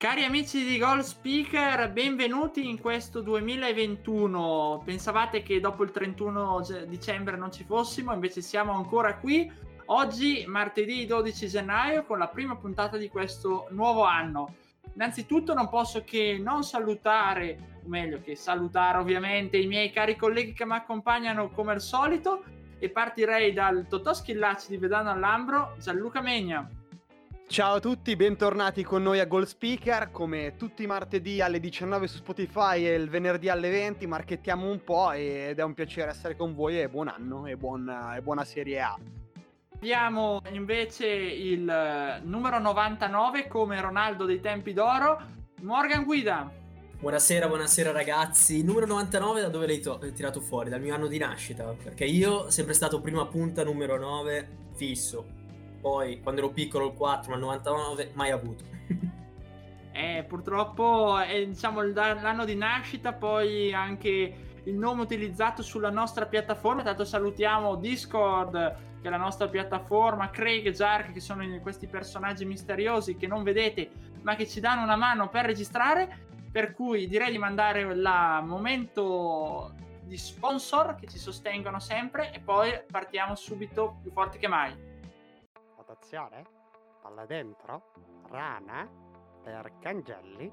Cari 0.00 0.24
amici 0.24 0.64
di 0.64 0.78
Goal 0.78 1.04
Speaker, 1.04 1.92
benvenuti 1.92 2.66
in 2.66 2.80
questo 2.80 3.20
2021. 3.20 4.80
Pensavate 4.82 5.42
che 5.42 5.60
dopo 5.60 5.82
il 5.82 5.90
31 5.90 6.64
dicembre 6.86 7.36
non 7.36 7.52
ci 7.52 7.64
fossimo, 7.64 8.14
invece 8.14 8.40
siamo 8.40 8.72
ancora 8.72 9.18
qui. 9.18 9.52
Oggi, 9.84 10.46
martedì 10.46 11.04
12 11.04 11.48
gennaio, 11.48 12.04
con 12.04 12.16
la 12.16 12.28
prima 12.28 12.56
puntata 12.56 12.96
di 12.96 13.10
questo 13.10 13.66
nuovo 13.72 14.04
anno. 14.04 14.54
Innanzitutto 14.94 15.52
non 15.52 15.68
posso 15.68 16.02
che 16.02 16.40
non 16.42 16.64
salutare, 16.64 17.80
o 17.84 17.88
meglio 17.90 18.22
che 18.22 18.36
salutare 18.36 18.96
ovviamente 18.96 19.58
i 19.58 19.66
miei 19.66 19.90
cari 19.90 20.16
colleghi 20.16 20.54
che 20.54 20.64
mi 20.64 20.76
accompagnano 20.76 21.50
come 21.50 21.72
al 21.72 21.82
solito 21.82 22.42
e 22.78 22.88
partirei 22.88 23.52
dal 23.52 23.86
Totò 23.86 24.14
Schillacci 24.14 24.70
di 24.70 24.78
Vedano 24.78 25.10
all'Ambro, 25.10 25.76
Gianluca 25.78 26.22
Megna. 26.22 26.66
Ciao 27.50 27.74
a 27.74 27.80
tutti, 27.80 28.14
bentornati 28.14 28.84
con 28.84 29.02
noi 29.02 29.18
a 29.18 29.26
Gold 29.26 29.46
Speaker. 29.46 30.12
Come 30.12 30.54
tutti 30.56 30.84
i 30.84 30.86
martedì 30.86 31.40
alle 31.40 31.58
19 31.58 32.06
su 32.06 32.18
Spotify 32.18 32.86
e 32.86 32.94
il 32.94 33.10
venerdì 33.10 33.48
alle 33.48 33.70
20 33.70 34.06
marchettiamo 34.06 34.70
un 34.70 34.84
po' 34.84 35.10
ed 35.10 35.58
è 35.58 35.62
un 35.64 35.74
piacere 35.74 36.10
essere 36.10 36.36
con 36.36 36.54
voi 36.54 36.80
e 36.80 36.88
buon 36.88 37.08
anno 37.08 37.46
e, 37.46 37.56
buon, 37.56 37.88
e 38.16 38.22
buona 38.22 38.44
Serie 38.44 38.80
A. 38.80 38.96
Abbiamo 39.74 40.40
invece 40.52 41.08
il 41.08 41.68
eh, 41.68 42.20
numero 42.22 42.60
99 42.60 43.48
come 43.48 43.80
Ronaldo 43.80 44.26
dei 44.26 44.38
tempi 44.38 44.72
d'oro, 44.72 45.20
Morgan 45.62 46.04
Guida. 46.04 46.48
Buonasera, 47.00 47.48
buonasera 47.48 47.90
ragazzi. 47.90 48.58
Il 48.58 48.64
numero 48.64 48.86
99 48.86 49.40
da 49.40 49.48
dove 49.48 49.66
l'hai 49.66 49.80
to- 49.80 49.98
tirato 50.14 50.40
fuori? 50.40 50.70
Dal 50.70 50.80
mio 50.80 50.94
anno 50.94 51.08
di 51.08 51.18
nascita? 51.18 51.64
Perché 51.64 52.04
io 52.04 52.48
sempre 52.48 52.74
stato 52.74 53.00
prima 53.00 53.26
punta 53.26 53.64
numero 53.64 53.98
9 53.98 54.68
fisso 54.76 55.38
poi 55.80 56.20
quando 56.20 56.40
ero 56.40 56.50
piccolo 56.50 56.88
il 56.88 56.94
4 56.94 57.30
ma 57.30 57.36
il 57.36 57.42
99 57.42 58.10
mai 58.14 58.30
avuto. 58.30 58.64
Eh, 59.92 60.24
purtroppo 60.26 61.18
è 61.18 61.44
diciamo 61.44 61.82
l'anno 61.82 62.44
di 62.44 62.54
nascita 62.54 63.12
poi 63.12 63.74
anche 63.74 64.34
il 64.62 64.74
nome 64.74 65.02
utilizzato 65.02 65.62
sulla 65.62 65.90
nostra 65.90 66.26
piattaforma 66.26 66.84
tanto 66.84 67.04
salutiamo 67.04 67.74
Discord 67.74 68.54
che 69.02 69.08
è 69.08 69.10
la 69.10 69.16
nostra 69.16 69.48
piattaforma 69.48 70.30
Craig 70.30 70.64
e 70.66 70.72
Jark 70.72 71.12
che 71.12 71.18
sono 71.18 71.44
questi 71.60 71.88
personaggi 71.88 72.44
misteriosi 72.44 73.16
che 73.16 73.26
non 73.26 73.42
vedete 73.42 73.90
ma 74.22 74.36
che 74.36 74.46
ci 74.46 74.60
danno 74.60 74.84
una 74.84 74.96
mano 74.96 75.28
per 75.28 75.44
registrare. 75.44 76.28
Per 76.52 76.72
cui 76.72 77.06
direi 77.06 77.30
di 77.30 77.38
mandare 77.38 77.80
il 77.80 78.42
momento 78.44 79.72
di 80.02 80.16
sponsor 80.16 80.96
che 80.96 81.06
ci 81.06 81.18
sostengono 81.18 81.78
sempre 81.78 82.32
e 82.32 82.40
poi 82.40 82.72
partiamo 82.90 83.36
subito 83.36 83.98
più 84.02 84.10
forti 84.10 84.38
che 84.38 84.48
mai 84.48 84.89
rotazione, 86.00 86.44
palla 87.02 87.26
dentro, 87.26 87.92
rana 88.28 88.88
per 89.42 89.78
Cangelli, 89.80 90.50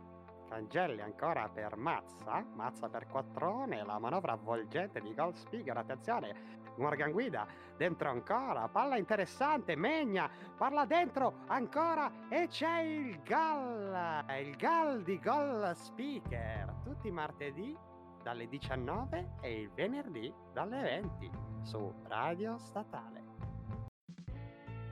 Cangelli 0.49 1.01
ancora 1.01 1.49
per 1.49 1.77
Mazza, 1.77 2.45
Mazza 2.53 2.89
per 2.89 3.07
Quattrone, 3.07 3.83
la 3.83 3.97
manovra 3.97 4.33
avvolgente 4.33 4.99
di 4.99 5.13
Gold 5.13 5.35
Speaker, 5.35 5.77
attenzione, 5.77 6.55
Morgan 6.77 7.11
Guida, 7.11 7.47
dentro 7.77 8.09
ancora, 8.09 8.67
palla 8.67 8.97
interessante, 8.97 9.75
Megna, 9.75 10.29
palla 10.57 10.85
dentro 10.85 11.39
ancora 11.47 12.11
e 12.29 12.47
c'è 12.47 12.81
il 12.81 13.21
gol, 13.23 14.25
il 14.39 14.55
gol 14.57 15.01
di 15.03 15.19
Gold 15.19 15.71
Speaker, 15.71 16.75
tutti 16.83 17.07
i 17.07 17.11
martedì 17.11 17.75
dalle 18.21 18.47
19 18.47 19.35
e 19.41 19.61
il 19.61 19.71
venerdì 19.71 20.33
dalle 20.51 20.81
20 20.81 21.31
su 21.61 21.93
Radio 22.07 22.57
Statale. 22.57 23.26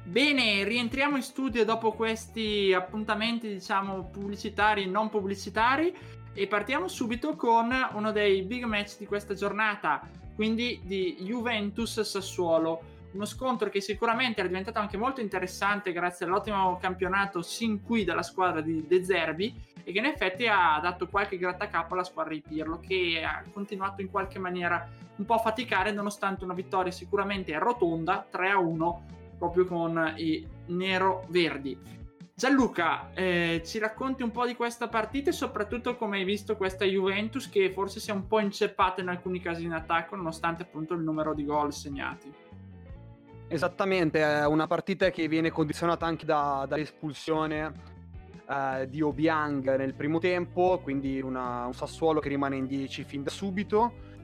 Bene, 0.07 0.63
rientriamo 0.63 1.16
in 1.16 1.23
studio 1.23 1.66
dopo 1.66 1.91
questi 1.91 2.71
appuntamenti, 2.71 3.47
diciamo, 3.47 4.03
pubblicitari 4.11 4.83
e 4.83 4.85
non 4.85 5.09
pubblicitari 5.09 5.93
e 6.31 6.45
partiamo 6.45 6.88
subito 6.88 7.35
con 7.35 7.73
uno 7.93 8.11
dei 8.11 8.44
big 8.44 8.65
match 8.65 8.99
di 8.99 9.07
questa 9.07 9.33
giornata, 9.33 10.07
quindi 10.35 10.79
di 10.83 11.17
Juventus 11.21 11.99
Sassuolo. 12.01 12.94
Uno 13.13 13.25
scontro 13.25 13.69
che 13.69 13.81
sicuramente 13.81 14.41
era 14.41 14.47
diventato 14.47 14.77
anche 14.77 14.95
molto 14.95 15.21
interessante 15.21 15.91
grazie 15.91 16.27
all'ottimo 16.27 16.77
campionato 16.77 17.41
sin 17.41 17.81
qui 17.81 18.03
della 18.03 18.21
squadra 18.21 18.61
di 18.61 18.85
De 18.88 19.03
Zerbi 19.03 19.59
e 19.83 19.91
che 19.91 19.97
in 19.97 20.05
effetti 20.05 20.45
ha 20.45 20.79
dato 20.81 21.07
qualche 21.07 21.38
grattacapo 21.38 21.95
alla 21.95 22.03
squadra 22.03 22.33
di 22.33 22.44
Pirlo 22.47 22.79
che 22.79 23.23
ha 23.25 23.44
continuato 23.51 24.01
in 24.01 24.11
qualche 24.11 24.38
maniera 24.38 24.88
un 25.15 25.25
po' 25.25 25.33
a 25.33 25.39
faticare 25.39 25.91
nonostante 25.91 26.44
una 26.44 26.53
vittoria 26.53 26.91
sicuramente 26.91 27.57
rotonda 27.57 28.23
3 28.29 28.49
a 28.51 28.59
1 28.59 29.23
proprio 29.38 29.66
con 29.66 30.13
i 30.18 30.46
nero-verdi. 30.68 32.03
Gianluca, 32.38 33.13
eh, 33.13 33.62
ci 33.66 33.79
racconti 33.79 34.22
un 34.22 34.31
po' 34.31 34.46
di 34.46 34.56
questa 34.56 34.90
partita 34.90 35.29
e 35.29 35.34
soprattutto 35.34 35.96
come 35.96 36.18
hai 36.18 36.25
visto 36.25 36.57
questa 36.57 36.84
Juventus 36.84 37.50
che 37.50 37.72
forse 37.72 38.01
si 38.01 38.09
è 38.09 38.13
un 38.13 38.28
po' 38.28 38.40
inceppata 38.40 39.00
in 39.00 39.07
alcuni 39.07 39.40
casi 39.40 39.63
in 39.63 39.72
attacco 39.72 40.18
nonostante 40.18 40.63
appunto 40.63 40.94
il 40.94 41.01
numero 41.01 41.34
di 41.34 41.45
gol 41.45 41.72
segnati. 41.72 42.34
Esattamente, 43.47 44.22
è 44.22 44.45
una 44.45 44.68
partita 44.68 45.12
che 45.12 45.29
viene 45.29 45.50
condizionata 45.50 46.06
anche 46.06 46.25
da, 46.25 46.66
dall'espulsione 46.68 47.72
eh, 48.50 48.88
di 48.90 49.01
Obiang 49.01 49.75
nel 49.78 49.94
primo 49.94 50.19
tempo, 50.19 50.79
quindi 50.84 51.22
una, 51.22 51.66
un 51.68 51.74
Sassuolo 51.74 52.19
che 52.19 52.28
rimane 52.28 52.57
in 52.57 52.66
10 52.66 53.03
fin 53.06 53.24
da 53.24 53.29
subito 53.29 54.14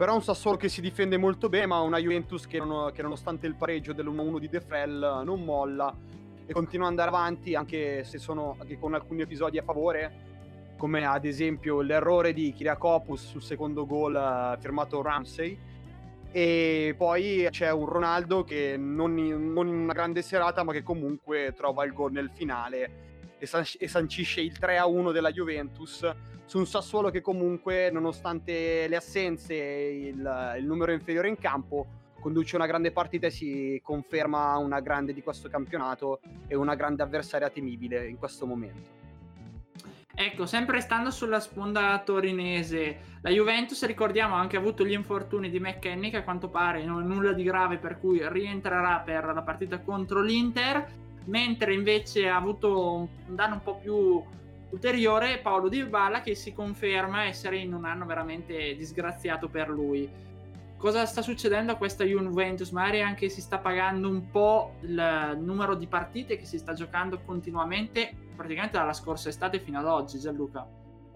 però 0.00 0.14
un 0.14 0.22
Sassuolo 0.22 0.56
che 0.56 0.70
si 0.70 0.80
difende 0.80 1.18
molto 1.18 1.50
bene, 1.50 1.66
ma 1.66 1.80
una 1.80 1.98
Juventus 1.98 2.46
che, 2.46 2.56
non, 2.56 2.90
che 2.90 3.02
nonostante 3.02 3.46
il 3.46 3.54
pareggio 3.54 3.92
dell'1-1 3.92 4.38
di 4.38 4.48
De 4.48 4.62
Frel 4.62 5.20
non 5.26 5.44
molla 5.44 5.94
e 6.46 6.54
continua 6.54 6.86
ad 6.86 6.92
andare 6.92 7.10
avanti 7.10 7.54
anche 7.54 8.02
se 8.04 8.16
sono 8.16 8.56
anche 8.58 8.78
con 8.78 8.94
alcuni 8.94 9.20
episodi 9.20 9.58
a 9.58 9.62
favore, 9.62 10.72
come 10.78 11.04
ad 11.04 11.26
esempio 11.26 11.82
l'errore 11.82 12.32
di 12.32 12.50
Kyriakopoulos 12.50 13.28
sul 13.28 13.42
secondo 13.42 13.84
gol 13.84 14.14
uh, 14.14 14.58
firmato 14.58 15.02
Ramsey. 15.02 15.58
E 16.32 16.94
poi 16.96 17.48
c'è 17.50 17.70
un 17.70 17.84
Ronaldo 17.84 18.42
che 18.42 18.78
non 18.78 19.18
in, 19.18 19.52
non 19.52 19.68
in 19.68 19.74
una 19.74 19.92
grande 19.92 20.22
serata, 20.22 20.62
ma 20.62 20.72
che 20.72 20.82
comunque 20.82 21.52
trova 21.54 21.84
il 21.84 21.92
gol 21.92 22.12
nel 22.12 22.30
finale 22.32 23.36
e, 23.36 23.44
san- 23.44 23.64
e 23.78 23.86
sancisce 23.86 24.40
il 24.40 24.56
3-1 24.58 25.12
della 25.12 25.30
Juventus 25.30 26.10
su 26.50 26.58
un 26.58 26.66
Sassuolo 26.66 27.10
che 27.10 27.20
comunque, 27.20 27.92
nonostante 27.92 28.88
le 28.88 28.96
assenze 28.96 29.54
e 29.54 30.08
il, 30.08 30.54
il 30.58 30.66
numero 30.66 30.90
inferiore 30.90 31.28
in 31.28 31.38
campo, 31.38 31.86
conduce 32.18 32.56
una 32.56 32.66
grande 32.66 32.90
partita 32.90 33.28
e 33.28 33.30
si 33.30 33.80
conferma 33.84 34.56
una 34.56 34.80
grande 34.80 35.12
di 35.12 35.22
questo 35.22 35.48
campionato 35.48 36.18
e 36.48 36.56
una 36.56 36.74
grande 36.74 37.04
avversaria 37.04 37.48
temibile 37.50 38.08
in 38.08 38.18
questo 38.18 38.46
momento. 38.46 38.98
Ecco, 40.12 40.44
sempre 40.44 40.80
stando 40.80 41.12
sulla 41.12 41.38
sponda 41.38 42.02
torinese, 42.04 42.98
la 43.20 43.30
Juventus, 43.30 43.86
ricordiamo, 43.86 44.34
ha 44.34 44.40
anche 44.40 44.56
avuto 44.56 44.84
gli 44.84 44.90
infortuni 44.90 45.50
di 45.50 45.60
McKenny, 45.60 46.10
che 46.10 46.16
a 46.16 46.24
quanto 46.24 46.48
pare 46.48 46.84
non 46.84 47.00
è 47.00 47.06
nulla 47.06 47.32
di 47.32 47.44
grave, 47.44 47.78
per 47.78 48.00
cui 48.00 48.20
rientrerà 48.28 48.98
per 49.04 49.24
la 49.32 49.42
partita 49.42 49.78
contro 49.78 50.20
l'Inter 50.20 50.98
mentre 51.26 51.74
invece 51.74 52.28
ha 52.28 52.34
avuto 52.34 53.08
un 53.26 53.36
danno 53.36 53.54
un 53.54 53.62
po' 53.62 53.76
più 53.76 54.22
ulteriore 54.70 55.38
Paolo 55.38 55.68
Di 55.68 55.84
Bala 55.84 56.20
che 56.20 56.34
si 56.34 56.52
conferma 56.52 57.24
essere 57.24 57.58
in 57.58 57.74
un 57.74 57.84
anno 57.84 58.06
veramente 58.06 58.74
disgraziato 58.74 59.48
per 59.48 59.68
lui. 59.68 60.28
Cosa 60.76 61.04
sta 61.04 61.20
succedendo 61.20 61.72
a 61.72 61.76
questa 61.76 62.04
Juventus? 62.04 62.70
Magari 62.70 63.02
anche 63.02 63.28
si 63.28 63.42
sta 63.42 63.58
pagando 63.58 64.08
un 64.08 64.30
po' 64.30 64.76
il 64.80 65.38
numero 65.38 65.74
di 65.74 65.86
partite 65.86 66.38
che 66.38 66.46
si 66.46 66.56
sta 66.56 66.72
giocando 66.72 67.20
continuamente, 67.20 68.14
praticamente 68.34 68.78
dalla 68.78 68.94
scorsa 68.94 69.28
estate 69.28 69.60
fino 69.60 69.78
ad 69.78 69.84
oggi, 69.84 70.18
Gianluca. 70.18 70.66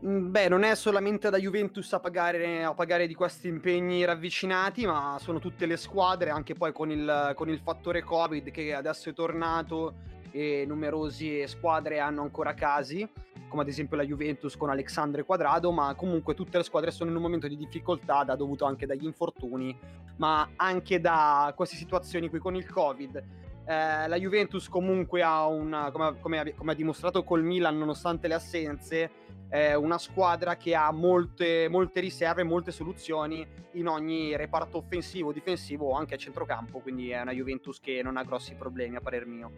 Mm, 0.04 0.30
beh, 0.30 0.48
non 0.50 0.64
è 0.64 0.74
solamente 0.74 1.30
da 1.30 1.38
Juventus 1.38 1.90
a 1.94 2.00
pagare, 2.00 2.62
a 2.62 2.74
pagare, 2.74 3.06
di 3.06 3.14
questi 3.14 3.48
impegni 3.48 4.04
ravvicinati, 4.04 4.84
ma 4.84 5.16
sono 5.18 5.38
tutte 5.38 5.64
le 5.64 5.78
squadre, 5.78 6.28
anche 6.28 6.52
poi 6.52 6.70
con 6.72 6.90
il, 6.90 7.32
con 7.34 7.48
il 7.48 7.58
fattore 7.58 8.02
Covid 8.02 8.50
che 8.50 8.74
adesso 8.74 9.08
è 9.08 9.14
tornato 9.14 9.94
e 10.30 10.64
numerose 10.66 11.46
squadre 11.46 12.00
hanno 12.00 12.20
ancora 12.20 12.52
casi, 12.52 13.08
come 13.49 13.62
ad 13.62 13.69
esempio 13.69 13.96
la 13.96 14.05
Juventus 14.05 14.56
con 14.56 14.70
Alexandre 14.70 15.25
Quadrado, 15.25 15.70
ma 15.73 15.94
comunque 15.94 16.35
tutte 16.35 16.58
le 16.58 16.64
squadre 16.64 16.91
sono 16.91 17.11
in 17.11 17.17
un 17.17 17.23
momento 17.23 17.49
di 17.49 17.56
difficoltà 17.56 18.25
dovuto 18.37 18.64
anche 18.64 18.87
dagli 18.87 19.05
infortuni, 19.05 19.76
ma 20.17 20.50
anche 20.56 21.00
da 21.00 21.52
queste 21.56 21.76
situazioni 21.76 22.29
qui 22.29 22.38
con 22.38 22.55
il 22.55 22.69
Covid 22.70 23.23
Eh, 23.67 24.08
la 24.08 24.17
Juventus 24.17 24.69
comunque 24.69 25.23
ha 25.23 25.46
una, 25.46 25.91
come, 25.91 26.20
come, 26.20 26.55
come 26.55 26.73
ha 26.73 26.75
dimostrato 26.75 27.25
col 27.25 27.43
Milan, 27.43 27.79
nonostante 27.79 28.29
le 28.29 28.35
assenze, 28.35 29.11
eh, 29.49 29.75
una 29.75 29.97
squadra 29.97 30.56
che 30.56 30.75
ha 30.75 30.93
molte, 30.93 31.69
molte 31.70 32.00
riserve, 32.00 32.43
molte 32.43 32.73
soluzioni 32.73 33.47
in 33.73 33.87
ogni 33.87 34.37
reparto 34.37 34.76
offensivo, 34.76 35.32
difensivo 35.32 35.88
o 35.88 35.94
anche 35.94 36.14
a 36.14 36.19
centrocampo, 36.19 36.81
quindi 36.81 37.08
è 37.08 37.23
una 37.23 37.32
Juventus 37.32 37.81
che 37.81 38.02
non 38.02 38.19
ha 38.19 38.23
grossi 38.23 38.55
problemi 38.55 38.97
a 38.97 39.00
parer 39.00 39.25
mio. 39.25 39.50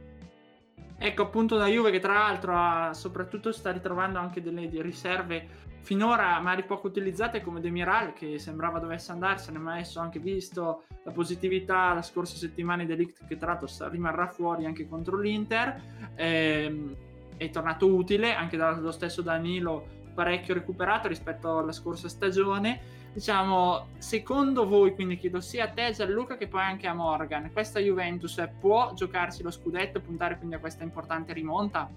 Ecco 0.98 1.22
appunto 1.22 1.56
la 1.56 1.66
Juve 1.66 1.90
che 1.90 1.98
tra 1.98 2.14
l'altro 2.14 2.54
ha, 2.56 2.94
soprattutto 2.94 3.52
sta 3.52 3.70
ritrovando 3.70 4.18
anche 4.18 4.40
delle 4.40 4.68
riserve 4.80 5.64
finora 5.86 6.40
magari 6.40 6.64
poco 6.64 6.88
utilizzate 6.88 7.40
come 7.40 7.60
Demiral 7.60 8.12
che 8.12 8.40
sembrava 8.40 8.80
dovesse 8.80 9.12
andarsene 9.12 9.58
ma 9.58 9.74
adesso 9.74 10.00
anche 10.00 10.18
visto 10.18 10.82
la 11.04 11.12
positività 11.12 11.92
la 11.92 12.02
scorsa 12.02 12.34
settimana 12.34 12.82
di 12.82 12.88
Delict 12.88 13.24
che 13.28 13.36
tra 13.36 13.52
l'altro 13.52 13.68
rimarrà 13.88 14.26
fuori 14.26 14.66
anche 14.66 14.88
contro 14.88 15.16
l'Inter 15.16 15.80
ehm, 16.16 16.96
è 17.36 17.50
tornato 17.50 17.94
utile 17.94 18.34
anche 18.34 18.56
dallo 18.56 18.90
stesso 18.90 19.22
Danilo 19.22 19.86
parecchio 20.12 20.54
recuperato 20.54 21.06
rispetto 21.06 21.58
alla 21.58 21.70
scorsa 21.70 22.08
stagione 22.08 23.05
diciamo 23.16 23.86
secondo 23.96 24.68
voi 24.68 24.94
quindi 24.94 25.16
chiedo 25.16 25.40
sia 25.40 25.64
a 25.64 25.68
te 25.68 25.90
Gianluca 25.92 26.36
che 26.36 26.48
poi 26.48 26.60
anche 26.60 26.86
a 26.86 26.92
Morgan 26.92 27.50
questa 27.50 27.80
Juventus 27.80 28.46
può 28.60 28.92
giocarsi 28.92 29.42
lo 29.42 29.50
scudetto 29.50 30.02
puntare 30.02 30.36
quindi 30.36 30.56
a 30.56 30.58
questa 30.58 30.84
importante 30.84 31.32
rimonta? 31.32 31.88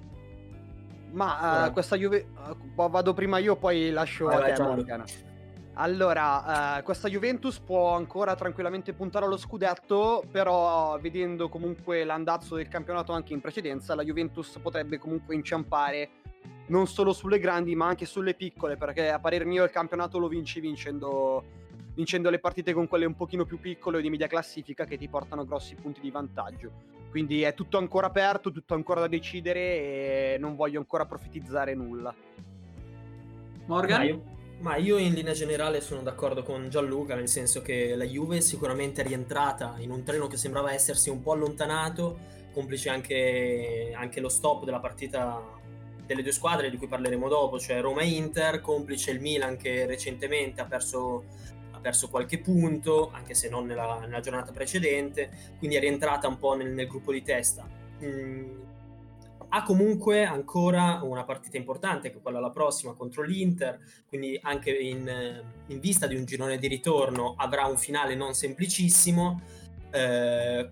Ma 1.12 1.66
uh, 1.66 1.74
questa 1.74 1.98
Juve 1.98 2.30
uh, 2.48 2.90
vado 2.90 3.14
prima 3.14 3.38
io 3.40 3.58
poi 3.58 3.90
lascio 3.90 4.28
vai, 4.28 4.52
a 4.52 4.54
te 4.54 4.62
Morgan. 4.62 5.04
Allora, 5.74 6.78
uh, 6.78 6.84
questa 6.84 7.10
Juventus 7.10 7.60
può 7.60 7.96
ancora 7.96 8.36
tranquillamente 8.36 8.94
puntare 8.94 9.26
allo 9.26 9.38
scudetto, 9.38 10.24
però 10.32 11.00
vedendo 11.02 11.50
comunque 11.50 12.06
l'andazzo 12.06 12.56
del 12.56 12.68
campionato 12.68 13.12
anche 13.12 13.34
in 13.34 13.42
precedenza, 13.42 13.96
la 13.96 14.04
Juventus 14.04 14.60
potrebbe 14.62 15.00
comunque 15.00 15.36
inciampare 15.36 16.10
non 16.68 16.88
solo 16.88 17.14
sulle 17.14 17.40
grandi 17.40 17.76
ma 17.76 17.88
anche 17.88 18.06
sulle 18.06 18.34
piccole, 18.34 18.78
perché 18.78 19.10
a 19.10 19.20
parer 19.20 19.46
mio 19.46 19.64
il 19.64 19.70
campionato 19.70 20.20
lo 20.20 20.28
vinci 20.28 20.60
vincendo, 20.60 21.44
vincendo 21.94 22.30
le 22.30 22.40
partite 22.40 22.74
con 22.74 22.88
quelle 22.88 23.06
un 23.06 23.16
pochino 23.16 23.46
più 23.46 23.60
piccole 23.60 23.98
o 23.98 24.02
di 24.02 24.10
media 24.10 24.28
classifica 24.28 24.86
che 24.86 24.98
ti 24.98 25.08
portano 25.08 25.46
grossi 25.46 25.76
punti 25.76 26.02
di 26.02 26.12
vantaggio. 26.12 26.98
Quindi 27.10 27.42
è 27.42 27.54
tutto 27.56 27.78
ancora 27.78 28.08
aperto, 28.08 28.52
tutto 28.52 28.76
ancora 28.76 29.02
da 29.02 29.08
decidere 29.08 29.60
e 30.34 30.38
non 30.40 30.56
voglio 30.56 30.80
ancora 30.80 31.06
profetizzare 31.06 31.74
nulla. 31.74 32.14
Morgan? 33.66 34.38
Ma 34.60 34.76
io 34.76 34.98
in 34.98 35.14
linea 35.14 35.32
generale 35.32 35.80
sono 35.80 36.02
d'accordo 36.02 36.44
con 36.44 36.70
Gianluca, 36.70 37.16
nel 37.16 37.30
senso 37.30 37.62
che 37.62 37.96
la 37.96 38.04
Juve 38.04 38.42
sicuramente 38.42 39.02
è 39.02 39.06
rientrata 39.06 39.76
in 39.80 39.90
un 39.90 40.04
treno 40.04 40.28
che 40.28 40.36
sembrava 40.36 40.74
essersi 40.74 41.10
un 41.10 41.22
po' 41.22 41.32
allontanato, 41.32 42.20
complice 42.52 42.90
anche, 42.90 43.94
anche 43.96 44.20
lo 44.20 44.28
stop 44.28 44.66
della 44.66 44.82
partita 44.82 45.42
delle 46.10 46.24
due 46.24 46.32
squadre 46.32 46.72
di 46.72 46.78
cui 46.78 46.88
parleremo 46.88 47.30
dopo, 47.30 47.60
cioè 47.60 47.82
Roma 47.82 48.02
e 48.02 48.08
Inter, 48.08 48.62
complice 48.62 49.12
il 49.12 49.22
Milan 49.22 49.58
che 49.58 49.86
recentemente 49.86 50.60
ha 50.60 50.66
perso, 50.66 51.24
ha 51.70 51.80
perso 51.80 52.10
qualche 52.10 52.40
punto, 52.40 53.12
anche 53.14 53.36
se 53.36 53.48
non 53.48 53.68
nella, 53.68 54.00
nella, 54.02 54.20
giornata 54.20 54.52
precedente, 54.52 55.30
quindi 55.60 55.76
è 55.76 55.80
rientrata 55.80 56.28
un 56.28 56.40
po' 56.40 56.56
nel, 56.56 56.72
nel 56.72 56.88
gruppo 56.88 57.12
di 57.12 57.22
testa. 57.22 57.64
Mm, 58.04 58.58
ha 59.50 59.62
comunque 59.62 60.26
ancora 60.26 61.00
una 61.04 61.24
partita 61.26 61.58
importante, 61.58 62.10
che 62.10 62.18
è 62.18 62.22
quella 62.22 62.40
la 62.40 62.50
prossima 62.50 62.94
contro 62.94 63.22
l'Inter, 63.22 63.80
quindi 64.08 64.40
anche 64.42 64.72
in, 64.72 65.44
in 65.68 65.80
vista 65.80 66.08
di 66.08 66.16
un 66.16 66.26
girone 66.26 66.58
di 66.58 66.68
ritorno 66.68 67.36
avrà 67.38 67.68
un 67.68 67.78
finale 67.78 68.16
non 68.16 68.34
semplicissimo, 68.34 69.42
eh, 69.92 70.70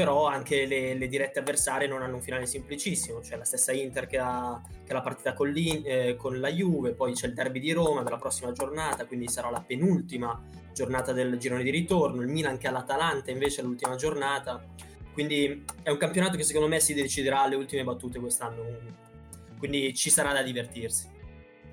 però 0.00 0.24
anche 0.26 0.64
le, 0.64 0.94
le, 0.94 1.08
dirette 1.08 1.40
avversarie 1.40 1.86
non 1.86 2.00
hanno 2.00 2.14
un 2.14 2.22
finale 2.22 2.46
semplicissimo, 2.46 3.18
c'è 3.18 3.36
la 3.36 3.44
stessa 3.44 3.70
Inter 3.70 4.06
che 4.06 4.16
ha, 4.16 4.58
che 4.82 4.92
ha 4.92 4.94
la 4.94 5.02
partita 5.02 5.34
con, 5.34 5.52
eh, 5.54 6.16
con 6.16 6.40
la 6.40 6.48
Juve, 6.48 6.92
poi 6.92 7.12
c'è 7.12 7.26
il 7.26 7.34
derby 7.34 7.60
di 7.60 7.72
Roma 7.72 8.02
della 8.02 8.16
prossima 8.16 8.50
giornata, 8.52 9.04
quindi 9.04 9.28
sarà 9.28 9.50
la 9.50 9.60
penultima 9.60 10.42
giornata 10.72 11.12
del 11.12 11.36
girone 11.36 11.62
di 11.62 11.68
ritorno, 11.68 12.22
il 12.22 12.28
Milan 12.28 12.56
che 12.56 12.66
ha 12.66 12.70
l'Atalanta 12.70 13.30
invece 13.30 13.60
l'ultima 13.60 13.94
giornata 13.96 14.64
quindi 15.12 15.64
è 15.82 15.90
un 15.90 15.98
campionato 15.98 16.38
che 16.38 16.44
secondo 16.44 16.68
me 16.68 16.80
si 16.80 16.94
deciderà 16.94 17.42
alle 17.42 17.56
ultime 17.56 17.84
battute 17.84 18.18
quest'anno. 18.18 18.64
Quindi 19.58 19.92
ci 19.94 20.08
sarà 20.08 20.32
da 20.32 20.42
divertirsi. 20.42 21.08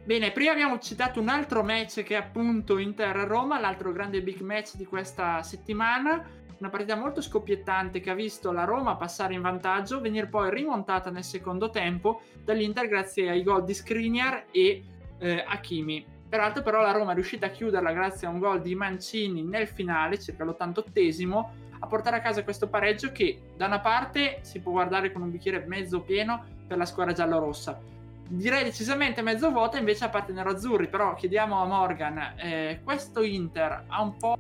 Bene, 0.07 0.31
prima 0.31 0.53
abbiamo 0.53 0.79
citato 0.79 1.19
un 1.19 1.27
altro 1.27 1.63
match 1.63 2.01
che 2.01 2.13
è 2.13 2.17
appunto 2.17 2.77
Inter-Roma, 2.77 3.59
l'altro 3.59 3.91
grande 3.91 4.21
big 4.21 4.39
match 4.39 4.75
di 4.75 4.85
questa 4.85 5.43
settimana. 5.43 6.25
Una 6.59 6.69
partita 6.69 6.95
molto 6.95 7.21
scoppiettante 7.21 7.99
che 7.99 8.09
ha 8.09 8.13
visto 8.13 8.53
la 8.53 8.63
Roma 8.63 8.95
passare 8.95 9.33
in 9.33 9.41
vantaggio, 9.41 9.99
venire 9.99 10.27
poi 10.27 10.49
rimontata 10.49 11.09
nel 11.09 11.25
secondo 11.25 11.69
tempo 11.69 12.21
dall'Inter 12.41 12.87
grazie 12.87 13.29
ai 13.29 13.43
gol 13.43 13.65
di 13.65 13.73
Skriniar 13.73 14.45
e 14.49 14.81
eh, 15.19 15.43
Hakimi. 15.45 16.05
Peraltro 16.29 16.63
però 16.63 16.79
la 16.81 16.91
Roma 16.91 17.11
è 17.11 17.15
riuscita 17.15 17.47
a 17.47 17.49
chiuderla 17.49 17.91
grazie 17.91 18.27
a 18.27 18.29
un 18.29 18.39
gol 18.39 18.61
di 18.61 18.75
Mancini 18.75 19.43
nel 19.43 19.67
finale, 19.67 20.21
circa 20.21 20.45
l'88esimo, 20.45 21.49
a 21.79 21.85
portare 21.85 22.15
a 22.15 22.21
casa 22.21 22.45
questo 22.45 22.69
pareggio 22.69 23.11
che 23.11 23.41
da 23.57 23.65
una 23.65 23.81
parte 23.81 24.39
si 24.43 24.61
può 24.61 24.71
guardare 24.71 25.11
con 25.11 25.21
un 25.21 25.31
bicchiere 25.31 25.65
mezzo 25.67 25.99
pieno 25.99 26.45
per 26.65 26.77
la 26.77 26.85
squadra 26.85 27.11
giallorossa. 27.13 27.96
Direi 28.29 28.63
decisamente 28.63 29.21
mezzo 29.21 29.51
vuoto 29.51 29.77
invece 29.77 30.05
a 30.05 30.09
parte 30.09 30.33
nero-azzurri, 30.33 30.89
però 30.89 31.13
chiediamo 31.13 31.61
a 31.61 31.65
Morgan, 31.65 32.35
eh, 32.37 32.81
questo 32.83 33.23
Inter 33.23 33.85
ha 33.87 34.01
un 34.01 34.17
po' 34.17 34.37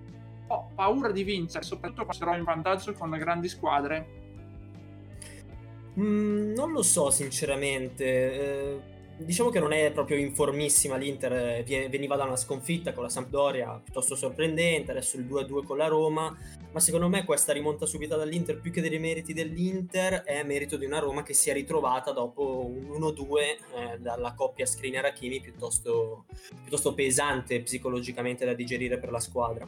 paura 0.75 1.11
di 1.11 1.23
vincere, 1.23 1.63
soprattutto 1.63 2.05
quando 2.05 2.25
sarà 2.25 2.37
in 2.37 2.43
vantaggio 2.43 2.93
con 2.93 3.09
le 3.09 3.17
grandi 3.17 3.47
squadre? 3.47 4.07
Mm, 5.99 6.53
non 6.53 6.71
lo 6.71 6.83
so 6.83 7.09
sinceramente. 7.09 8.05
Eh 8.05 8.96
diciamo 9.17 9.49
che 9.49 9.59
non 9.59 9.73
è 9.73 9.91
proprio 9.91 10.17
informissima 10.17 10.95
l'Inter, 10.95 11.63
eh, 11.67 11.87
veniva 11.89 12.15
da 12.15 12.25
una 12.25 12.35
sconfitta 12.35 12.93
con 12.93 13.03
la 13.03 13.09
Sampdoria 13.09 13.79
piuttosto 13.83 14.15
sorprendente, 14.15 14.91
adesso 14.91 15.17
il 15.17 15.25
2-2 15.25 15.63
con 15.63 15.77
la 15.77 15.87
Roma, 15.87 16.35
ma 16.71 16.79
secondo 16.79 17.09
me 17.09 17.25
questa 17.25 17.53
rimonta 17.53 17.85
subita 17.85 18.15
dall'Inter 18.15 18.59
più 18.59 18.71
che 18.71 18.81
dei 18.81 18.99
meriti 18.99 19.33
dell'Inter 19.33 20.23
è 20.23 20.43
merito 20.43 20.77
di 20.77 20.85
una 20.85 20.99
Roma 20.99 21.23
che 21.23 21.33
si 21.33 21.49
è 21.49 21.53
ritrovata 21.53 22.11
dopo 22.11 22.65
un 22.65 22.99
1-2 23.01 23.39
eh, 23.39 23.57
dalla 23.99 24.33
coppia 24.33 24.65
Skriniar-Hakimi 24.65 25.41
piuttosto, 25.41 26.25
piuttosto 26.61 26.93
pesante 26.93 27.61
psicologicamente 27.61 28.45
da 28.45 28.53
digerire 28.53 28.99
per 28.99 29.11
la 29.11 29.19
squadra. 29.19 29.67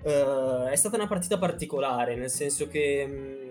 Uh, 0.00 0.66
è 0.68 0.76
stata 0.76 0.94
una 0.94 1.08
partita 1.08 1.38
particolare, 1.38 2.14
nel 2.14 2.30
senso 2.30 2.68
che 2.68 3.04
mm, 3.04 3.47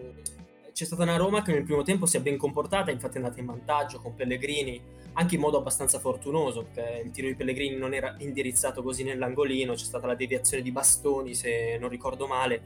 c'è 0.77 0.85
stata 0.85 1.01
una 1.01 1.17
Roma 1.17 1.41
che 1.41 1.51
nel 1.53 1.63
primo 1.63 1.81
tempo 1.81 2.05
si 2.05 2.17
è 2.17 2.21
ben 2.21 2.37
comportata, 2.37 2.91
infatti 2.91 3.15
è 3.15 3.17
andata 3.17 3.39
in 3.39 3.47
vantaggio 3.47 3.99
con 3.99 4.13
Pellegrini 4.13 4.79
anche 5.13 5.33
in 5.33 5.41
modo 5.41 5.57
abbastanza 5.57 5.97
fortunoso, 5.97 6.67
perché 6.71 7.01
il 7.03 7.09
tiro 7.09 7.29
di 7.29 7.33
Pellegrini 7.33 7.75
non 7.75 7.95
era 7.95 8.15
indirizzato 8.19 8.83
così 8.83 9.03
nell'angolino, 9.03 9.73
c'è 9.73 9.83
stata 9.83 10.05
la 10.05 10.13
deviazione 10.13 10.61
di 10.61 10.71
Bastoni, 10.71 11.33
se 11.33 11.79
non 11.79 11.89
ricordo 11.89 12.27
male, 12.27 12.61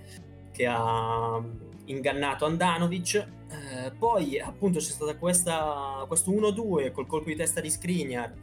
che 0.51 0.65
ha 0.68 1.41
ingannato 1.86 2.44
Andanovic. 2.44 3.15
Eh, 3.15 3.91
poi 3.98 4.41
appunto 4.41 4.80
c'è 4.80 5.18
questa, 5.18 6.03
questo 6.06 6.32
1-2 6.32 6.91
col 6.91 7.08
colpo 7.08 7.30
di 7.30 7.36
testa 7.38 7.62
di 7.62 7.70
Skriniar 7.70 8.34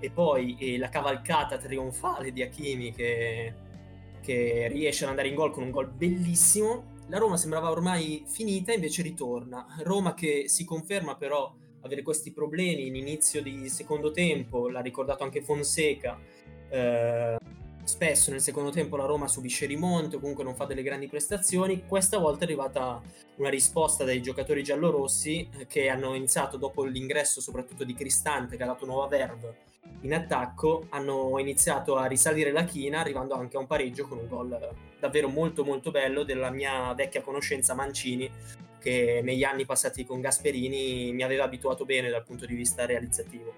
e 0.00 0.10
poi 0.10 0.54
eh, 0.58 0.76
la 0.76 0.90
cavalcata 0.90 1.56
trionfale 1.56 2.30
di 2.30 2.42
Hakimi 2.42 2.92
che, 2.92 3.54
che 4.20 4.68
riesce 4.70 5.04
ad 5.04 5.10
andare 5.10 5.28
in 5.28 5.34
gol 5.34 5.50
con 5.50 5.62
un 5.62 5.70
gol 5.70 5.88
bellissimo. 5.88 6.92
La 7.08 7.18
Roma 7.18 7.36
sembrava 7.36 7.70
ormai 7.70 8.24
finita, 8.26 8.72
invece 8.72 9.02
ritorna. 9.02 9.66
Roma 9.82 10.14
che 10.14 10.48
si 10.48 10.64
conferma 10.64 11.16
però 11.16 11.54
avere 11.82 12.02
questi 12.02 12.32
problemi 12.32 12.86
in 12.86 12.96
inizio 12.96 13.42
di 13.42 13.68
secondo 13.68 14.10
tempo, 14.10 14.68
l'ha 14.68 14.80
ricordato 14.80 15.22
anche 15.22 15.42
Fonseca. 15.42 16.18
Eh, 16.70 17.36
spesso 17.84 18.30
nel 18.30 18.40
secondo 18.40 18.70
tempo 18.70 18.96
la 18.96 19.04
Roma 19.04 19.28
subisce 19.28 19.66
rimonte 19.66 20.16
o 20.16 20.18
comunque 20.18 20.44
non 20.44 20.54
fa 20.54 20.64
delle 20.64 20.82
grandi 20.82 21.06
prestazioni. 21.06 21.84
Questa 21.86 22.16
volta 22.18 22.40
è 22.40 22.44
arrivata 22.44 23.02
una 23.36 23.50
risposta 23.50 24.04
dai 24.04 24.22
giocatori 24.22 24.62
giallorossi 24.62 25.46
eh, 25.58 25.66
che 25.66 25.90
hanno 25.90 26.14
iniziato 26.14 26.56
dopo 26.56 26.84
l'ingresso 26.84 27.42
soprattutto 27.42 27.84
di 27.84 27.94
Cristante 27.94 28.56
che 28.56 28.62
ha 28.62 28.66
dato 28.66 28.86
nuova 28.86 29.08
verve 29.08 29.72
in 30.00 30.12
attacco, 30.12 30.86
hanno 30.90 31.38
iniziato 31.38 31.96
a 31.96 32.06
risalire 32.06 32.52
la 32.52 32.64
china 32.64 33.00
arrivando 33.00 33.34
anche 33.34 33.56
a 33.56 33.60
un 33.60 33.66
pareggio 33.66 34.06
con 34.06 34.18
un 34.18 34.28
gol 34.28 34.58
davvero 35.04 35.28
molto 35.28 35.64
molto 35.64 35.90
bello 35.90 36.22
della 36.22 36.50
mia 36.50 36.94
vecchia 36.94 37.20
conoscenza 37.20 37.74
Mancini 37.74 38.30
che 38.80 39.20
negli 39.22 39.44
anni 39.44 39.64
passati 39.64 40.04
con 40.04 40.20
Gasperini 40.20 41.12
mi 41.12 41.22
aveva 41.22 41.44
abituato 41.44 41.84
bene 41.84 42.10
dal 42.10 42.22
punto 42.22 42.44
di 42.44 42.54
vista 42.54 42.84
realizzativo. 42.84 43.54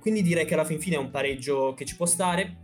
Quindi 0.00 0.22
direi 0.22 0.44
che 0.44 0.54
alla 0.54 0.64
fin 0.64 0.80
fine 0.80 0.94
è 0.94 0.98
un 0.98 1.10
pareggio 1.10 1.74
che 1.74 1.84
ci 1.84 1.96
può 1.96 2.06
stare. 2.06 2.62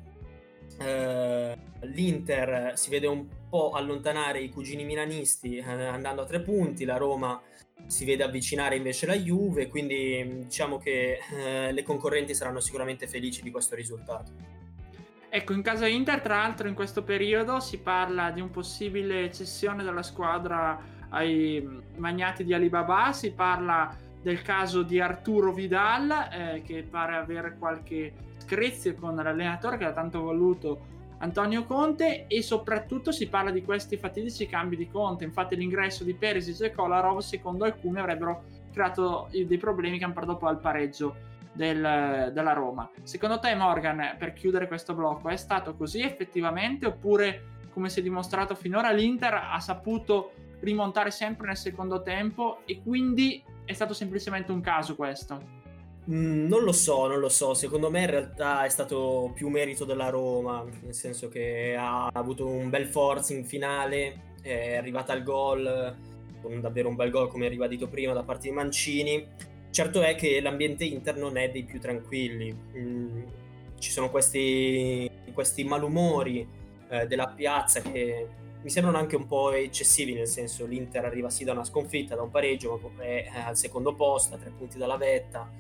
Uh, 0.78 1.87
L'Inter 1.87 2.73
si 2.76 2.90
vede 2.90 3.06
un 3.06 3.26
po' 3.49 3.70
allontanare 3.70 4.40
i 4.40 4.50
cugini 4.50 4.85
milanisti 4.85 5.59
uh, 5.59 5.68
andando 5.68 6.23
a 6.23 6.26
tre 6.26 6.40
punti, 6.42 6.85
la 6.85 6.97
Roma 6.97 7.40
si 7.87 8.04
vede 8.04 8.22
avvicinare 8.22 8.76
invece 8.76 9.06
la 9.06 9.16
Juve, 9.16 9.68
quindi 9.68 10.44
diciamo 10.44 10.78
che 10.78 11.18
uh, 11.30 11.72
le 11.72 11.82
concorrenti 11.82 12.34
saranno 12.34 12.60
sicuramente 12.60 13.06
felici 13.06 13.42
di 13.42 13.50
questo 13.50 13.75
risultato. 13.75 14.32
Ecco, 15.28 15.52
in 15.52 15.62
casa 15.62 15.87
Inter, 15.87 16.20
tra 16.20 16.38
l'altro, 16.38 16.66
in 16.66 16.75
questo 16.75 17.04
periodo 17.04 17.60
si 17.60 17.78
parla 17.78 18.30
di 18.30 18.40
un 18.40 18.50
possibile 18.50 19.32
cessione 19.32 19.84
della 19.84 20.02
squadra 20.02 20.99
ai 21.10 21.66
magnati 21.96 22.44
di 22.44 22.52
Alibaba, 22.52 23.12
si 23.12 23.32
parla 23.32 23.96
del 24.20 24.42
caso 24.42 24.82
di 24.82 25.00
Arturo 25.00 25.52
Vidal 25.52 26.10
eh, 26.10 26.62
che 26.62 26.82
pare 26.82 27.16
avere 27.16 27.56
qualche 27.58 28.12
screzio 28.38 28.94
con 28.94 29.14
l'allenatore 29.14 29.78
che 29.78 29.84
ha 29.84 29.92
tanto 29.92 30.20
voluto 30.20 30.99
Antonio 31.22 31.64
Conte 31.64 32.26
e 32.26 32.42
soprattutto 32.42 33.12
si 33.12 33.28
parla 33.28 33.50
di 33.50 33.62
questi 33.62 33.96
fatidici 33.96 34.46
cambi 34.46 34.76
di 34.76 34.88
Conte. 34.88 35.24
Infatti 35.24 35.56
l'ingresso 35.56 36.04
di 36.04 36.14
Perisic 36.14 36.60
e 36.60 36.72
Kolarov 36.72 37.18
secondo 37.18 37.64
alcuni 37.64 37.98
avrebbero 37.98 38.44
creato 38.72 39.28
dei 39.30 39.58
problemi 39.58 39.98
che 39.98 40.04
hanno 40.04 40.14
portato 40.14 40.38
poi 40.38 40.50
al 40.50 40.60
pareggio 40.60 41.16
del, 41.52 42.30
della 42.32 42.52
Roma. 42.52 42.88
Secondo 43.02 43.38
te 43.38 43.54
Morgan, 43.54 44.16
per 44.18 44.32
chiudere 44.32 44.66
questo 44.66 44.94
blocco, 44.94 45.28
è 45.28 45.36
stato 45.36 45.74
così 45.74 46.00
effettivamente 46.00 46.86
oppure 46.86 47.42
come 47.70 47.88
si 47.88 48.00
è 48.00 48.02
dimostrato 48.02 48.54
finora 48.54 48.90
l'Inter 48.90 49.34
ha 49.34 49.60
saputo 49.60 50.32
rimontare 50.60 51.10
sempre 51.10 51.48
nel 51.48 51.56
secondo 51.56 52.02
tempo 52.02 52.60
e 52.64 52.82
quindi 52.82 53.42
è 53.64 53.72
stato 53.72 53.94
semplicemente 53.94 54.52
un 54.52 54.60
caso 54.60 54.96
questo? 54.96 55.59
Mm, 56.09 56.47
non 56.47 56.62
lo 56.64 56.73
so, 56.73 57.07
non 57.07 57.19
lo 57.21 57.28
so. 57.28 57.54
Secondo 57.54 57.90
me 57.90 58.00
in 58.00 58.11
realtà 58.11 58.64
è 58.64 58.69
stato 58.69 59.30
più 59.35 59.49
merito 59.49 59.85
della 59.85 60.09
Roma, 60.09 60.64
nel 60.83 60.95
senso 60.95 61.28
che 61.28 61.75
ha 61.78 62.07
avuto 62.07 62.47
un 62.47 62.71
bel 62.71 62.87
forcing 62.87 63.45
finale, 63.45 64.28
è 64.42 64.76
arrivata 64.76 65.12
al 65.12 65.23
gol, 65.23 65.97
con 66.40 66.61
davvero 66.61 66.88
un 66.88 66.97
bel 66.97 67.11
gol 67.11 67.28
come 67.28 67.49
ribadito 67.49 67.88
prima 67.88 68.12
da 68.12 68.23
parte 68.23 68.49
di 68.49 68.54
Mancini. 68.54 69.26
Certo 69.71 70.02
è 70.02 70.14
che 70.16 70.40
l'ambiente 70.40 70.85
Inter 70.85 71.16
non 71.16 71.37
è 71.37 71.50
dei 71.50 71.64
più 71.64 71.78
tranquilli. 71.78 72.52
Mm, 72.76 73.23
ci 73.78 73.90
sono 73.90 74.11
questi, 74.11 75.11
questi 75.33 75.64
malumori 75.64 76.47
eh, 76.88 77.07
della 77.07 77.28
piazza 77.28 77.80
che 77.80 78.26
mi 78.62 78.69
sembrano 78.69 78.99
anche 78.99 79.16
un 79.16 79.26
po' 79.26 79.52
eccessivi, 79.52 80.12
nel 80.12 80.26
senso 80.26 80.66
l'Inter 80.66 81.04
arriva 81.04 81.30
sì 81.30 81.45
da 81.45 81.52
una 81.52 81.64
sconfitta, 81.64 82.14
da 82.14 82.23
un 82.23 82.30
pareggio, 82.30 82.78
ma 82.97 83.04
è 83.04 83.26
al 83.47 83.57
secondo 83.57 83.95
posto, 83.95 84.35
a 84.35 84.38
tre 84.38 84.52
punti 84.57 84.76
dalla 84.76 84.99
vetta, 84.99 85.50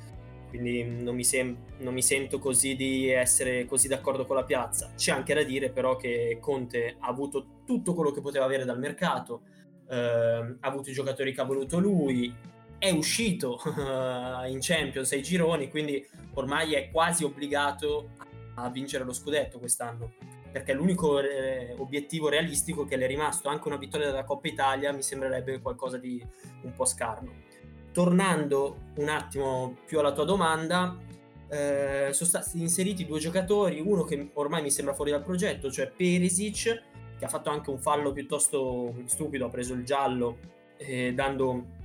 quindi 0.50 0.84
non 0.84 1.14
mi, 1.14 1.24
sem- 1.24 1.56
non 1.78 1.94
mi, 1.94 2.02
sento 2.02 2.38
così 2.38 2.76
di 2.76 3.08
essere 3.08 3.64
così 3.64 3.88
d'accordo 3.88 4.26
con 4.26 4.36
la 4.36 4.44
piazza. 4.44 4.92
C'è 4.94 5.12
anche 5.12 5.32
da 5.32 5.42
dire 5.42 5.70
però 5.70 5.96
che 5.96 6.36
Conte 6.40 6.96
ha 6.98 7.06
avuto 7.06 7.62
tutto 7.64 7.94
quello 7.94 8.10
che 8.10 8.20
poteva 8.20 8.44
avere 8.44 8.66
dal 8.66 8.78
mercato, 8.78 9.42
eh, 9.88 9.96
ha 9.96 10.56
avuto 10.60 10.90
i 10.90 10.92
giocatori 10.92 11.32
che 11.32 11.40
ha 11.40 11.44
voluto 11.44 11.78
lui, 11.78 12.34
è 12.76 12.90
uscito 12.90 13.60
in 14.48 14.58
Champions 14.60 15.12
ai 15.12 15.22
gironi, 15.22 15.70
quindi 15.70 16.06
ormai 16.34 16.74
è 16.74 16.90
quasi 16.90 17.24
obbligato 17.24 18.10
a 18.56 18.68
vincere 18.68 19.04
lo 19.04 19.12
scudetto 19.12 19.58
quest'anno 19.58 20.12
perché 20.50 20.72
l'unico 20.72 21.20
eh, 21.20 21.74
obiettivo 21.78 22.28
realistico 22.28 22.84
che 22.84 22.96
le 22.96 23.04
è 23.04 23.08
rimasto 23.08 23.48
anche 23.48 23.68
una 23.68 23.76
vittoria 23.76 24.06
della 24.06 24.24
Coppa 24.24 24.48
Italia 24.48 24.92
mi 24.92 25.02
sembrerebbe 25.02 25.60
qualcosa 25.60 25.96
di 25.96 26.24
un 26.62 26.72
po' 26.72 26.84
scarno. 26.84 27.48
Tornando 27.92 28.76
un 28.96 29.08
attimo 29.08 29.76
più 29.86 29.98
alla 29.98 30.12
tua 30.12 30.24
domanda, 30.24 30.96
eh, 31.48 32.10
sono 32.12 32.28
stati 32.28 32.60
inseriti 32.60 33.04
due 33.04 33.18
giocatori, 33.18 33.80
uno 33.80 34.04
che 34.04 34.30
ormai 34.34 34.62
mi 34.62 34.70
sembra 34.70 34.94
fuori 34.94 35.10
dal 35.10 35.24
progetto, 35.24 35.70
cioè 35.70 35.90
Perisic, 35.90 36.82
che 37.18 37.24
ha 37.24 37.28
fatto 37.28 37.50
anche 37.50 37.70
un 37.70 37.78
fallo 37.78 38.12
piuttosto 38.12 38.94
stupido, 39.06 39.46
ha 39.46 39.50
preso 39.50 39.74
il 39.74 39.84
giallo 39.84 40.38
eh, 40.76 41.12
dando 41.12 41.78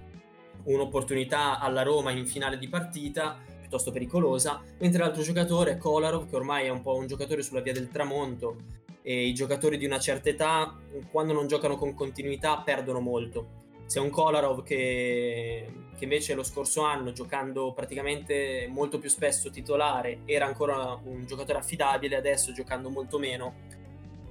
un'opportunità 0.64 1.60
alla 1.60 1.82
Roma 1.82 2.12
in 2.12 2.26
finale 2.26 2.58
di 2.58 2.70
partita 2.70 3.38
piuttosto 3.60 3.92
pericolosa, 3.92 4.62
mentre 4.80 5.00
l'altro 5.00 5.24
giocatore 5.24 5.72
è 5.72 5.78
Kolarov, 5.78 6.30
che 6.30 6.36
ormai 6.36 6.68
è 6.68 6.70
un 6.70 6.82
po' 6.82 6.96
un 6.96 7.08
giocatore 7.08 7.42
sulla 7.42 7.62
via 7.62 7.74
del 7.74 7.90
tramonto 7.90 8.58
e 9.02 9.28
i 9.28 9.34
giocatori 9.34 9.78
di 9.78 9.86
una 9.86 10.00
certa 10.00 10.30
età, 10.30 10.76
quando 11.12 11.34
non 11.34 11.48
giocano 11.48 11.76
con 11.76 11.94
continuità, 11.94 12.62
perdono 12.64 13.00
molto. 13.00 13.64
Se 13.86 14.00
un 14.00 14.10
Kolarov 14.10 14.64
che, 14.64 15.72
che 15.98 16.04
invece 16.04 16.34
lo 16.34 16.44
scorso 16.44 16.82
anno, 16.84 17.12
giocando 17.12 17.72
praticamente 17.74 18.68
molto 18.70 19.00
più 19.00 19.10
spesso 19.10 19.50
titolare, 19.50 20.20
era 20.26 20.46
ancora 20.46 21.00
un 21.04 21.26
giocatore 21.26 21.60
affidabile, 21.60 22.16
adesso 22.16 22.52
giocando 22.52 22.90
molto 22.90 23.20
meno, 23.20 23.54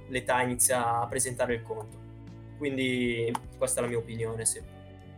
l'età 0.09 0.41
inizia 0.41 1.01
a 1.01 1.07
presentare 1.07 1.55
il 1.55 1.63
conto. 1.63 1.97
Quindi 2.57 3.31
questa 3.57 3.79
è 3.79 3.83
la 3.83 3.89
mia 3.89 3.97
opinione, 3.97 4.45
sì. 4.45 4.61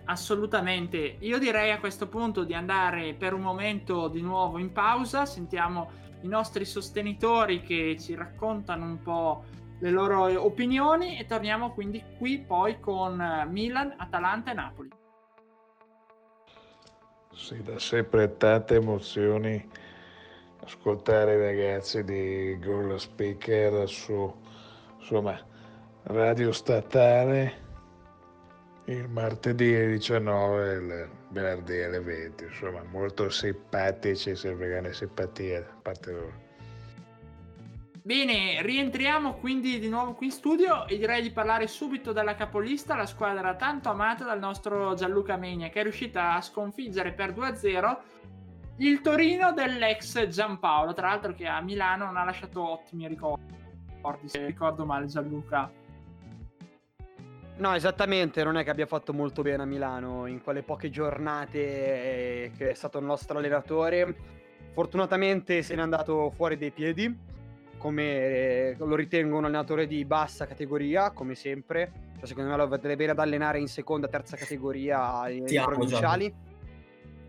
Assolutamente. 0.05 1.17
Io 1.19 1.37
direi 1.37 1.71
a 1.71 1.79
questo 1.79 2.07
punto 2.07 2.43
di 2.43 2.53
andare 2.53 3.13
per 3.13 3.33
un 3.33 3.41
momento 3.41 4.07
di 4.07 4.21
nuovo 4.21 4.57
in 4.57 4.71
pausa. 4.71 5.25
Sentiamo 5.25 5.89
i 6.21 6.27
nostri 6.27 6.63
sostenitori 6.65 7.61
che 7.61 7.97
ci 7.99 8.15
raccontano 8.15 8.85
un 8.85 9.01
po' 9.01 9.43
le 9.79 9.89
loro 9.89 10.43
opinioni 10.43 11.17
e 11.19 11.25
torniamo 11.25 11.73
quindi 11.73 12.03
qui 12.17 12.39
poi 12.39 12.79
con 12.79 13.45
Milan, 13.49 13.93
Atalanta 13.97 14.51
e 14.51 14.53
Napoli. 14.53 14.89
Sì, 17.33 17.61
da 17.61 17.77
sempre 17.77 18.35
tante 18.37 18.75
emozioni 18.75 19.69
ascoltare 20.63 21.35
i 21.35 21.39
ragazzi 21.39 22.03
di 22.03 22.57
Goal 22.59 22.99
Speaker 22.99 23.87
su 23.87 24.33
insomma, 24.97 25.39
radio 26.03 26.51
statale 26.51 27.65
il 28.85 29.07
martedì 29.09 29.75
alle 29.75 29.91
19 29.91 30.71
e 30.71 30.75
il 30.75 31.09
venerdì 31.29 31.81
alle 31.81 31.99
20, 31.99 32.43
insomma 32.45 32.83
molto 32.83 33.29
simpatici, 33.29 34.35
sempre 34.35 34.69
grande 34.69 34.93
simpatia 34.93 35.61
da 35.61 35.77
parte 35.81 36.11
loro. 36.11 36.46
Bene, 38.07 38.61
rientriamo 38.61 39.33
quindi 39.33 39.79
di 39.79 39.89
nuovo 39.89 40.13
qui 40.13 40.27
in 40.27 40.31
studio 40.31 40.87
e 40.87 40.97
direi 40.97 41.21
di 41.21 41.29
parlare 41.29 41.67
subito 41.67 42.13
della 42.13 42.35
capolista, 42.35 42.95
la 42.95 43.05
squadra 43.05 43.53
tanto 43.55 43.89
amata 43.89 44.23
dal 44.23 44.39
nostro 44.39 44.93
Gianluca 44.93 45.35
Megna 45.35 45.67
che 45.67 45.81
è 45.81 45.83
riuscita 45.83 46.35
a 46.35 46.41
sconfiggere 46.41 47.11
per 47.11 47.33
2-0 47.33 47.97
il 48.77 49.01
Torino 49.01 49.51
dell'ex 49.51 50.25
Giampaolo, 50.25 50.93
tra 50.93 51.09
l'altro 51.09 51.33
che 51.33 51.47
a 51.47 51.59
Milano 51.59 52.05
non 52.05 52.15
ha 52.15 52.23
lasciato 52.23 52.65
ottimi 52.65 53.09
ricordi, 53.09 53.43
se 54.29 54.45
ricordo 54.45 54.85
male 54.85 55.07
Gianluca. 55.07 55.69
No, 57.57 57.75
esattamente, 57.75 58.41
non 58.41 58.55
è 58.55 58.63
che 58.63 58.69
abbia 58.69 58.85
fatto 58.85 59.11
molto 59.11 59.41
bene 59.41 59.63
a 59.63 59.65
Milano 59.65 60.27
in 60.27 60.41
quelle 60.41 60.63
poche 60.63 60.89
giornate 60.89 61.57
eh, 61.59 62.51
che 62.55 62.69
è 62.69 62.73
stato 62.73 62.99
il 62.99 63.03
nostro 63.03 63.39
allenatore. 63.39 64.15
Fortunatamente 64.71 65.61
se 65.61 65.75
n'è 65.75 65.81
andato 65.81 66.29
fuori 66.29 66.55
dai 66.55 66.71
piedi, 66.71 67.35
come 67.87 68.03
eh, 68.03 68.75
lo 68.79 68.95
ritengo 68.95 69.37
un 69.37 69.45
allenatore 69.45 69.87
di 69.87 70.03
bassa 70.03 70.45
categoria, 70.45 71.11
come 71.11 71.35
sempre. 71.35 71.91
Cioè, 72.17 72.25
secondo 72.25 72.49
me 72.49 72.57
lo 72.57 72.67
vedrebbe 72.67 72.97
bene 72.97 73.11
ad 73.11 73.19
allenare 73.19 73.59
in 73.59 73.67
seconda, 73.67 74.09
terza 74.09 74.35
categoria 74.35 75.29
in 75.29 75.45
provinciali. 75.63 76.33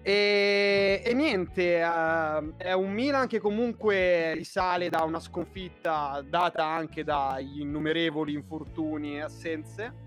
E, 0.02 1.02
e, 1.04 1.14
niente, 1.14 1.80
uh, 1.80 2.56
è 2.56 2.72
un 2.72 2.92
Milan 2.92 3.28
che 3.28 3.38
comunque 3.38 4.34
risale 4.34 4.88
da 4.88 5.02
una 5.02 5.20
sconfitta 5.20 6.24
data 6.28 6.64
anche 6.64 7.04
dagli 7.04 7.60
innumerevoli 7.60 8.32
infortuni 8.32 9.16
e 9.16 9.20
assenze 9.20 10.06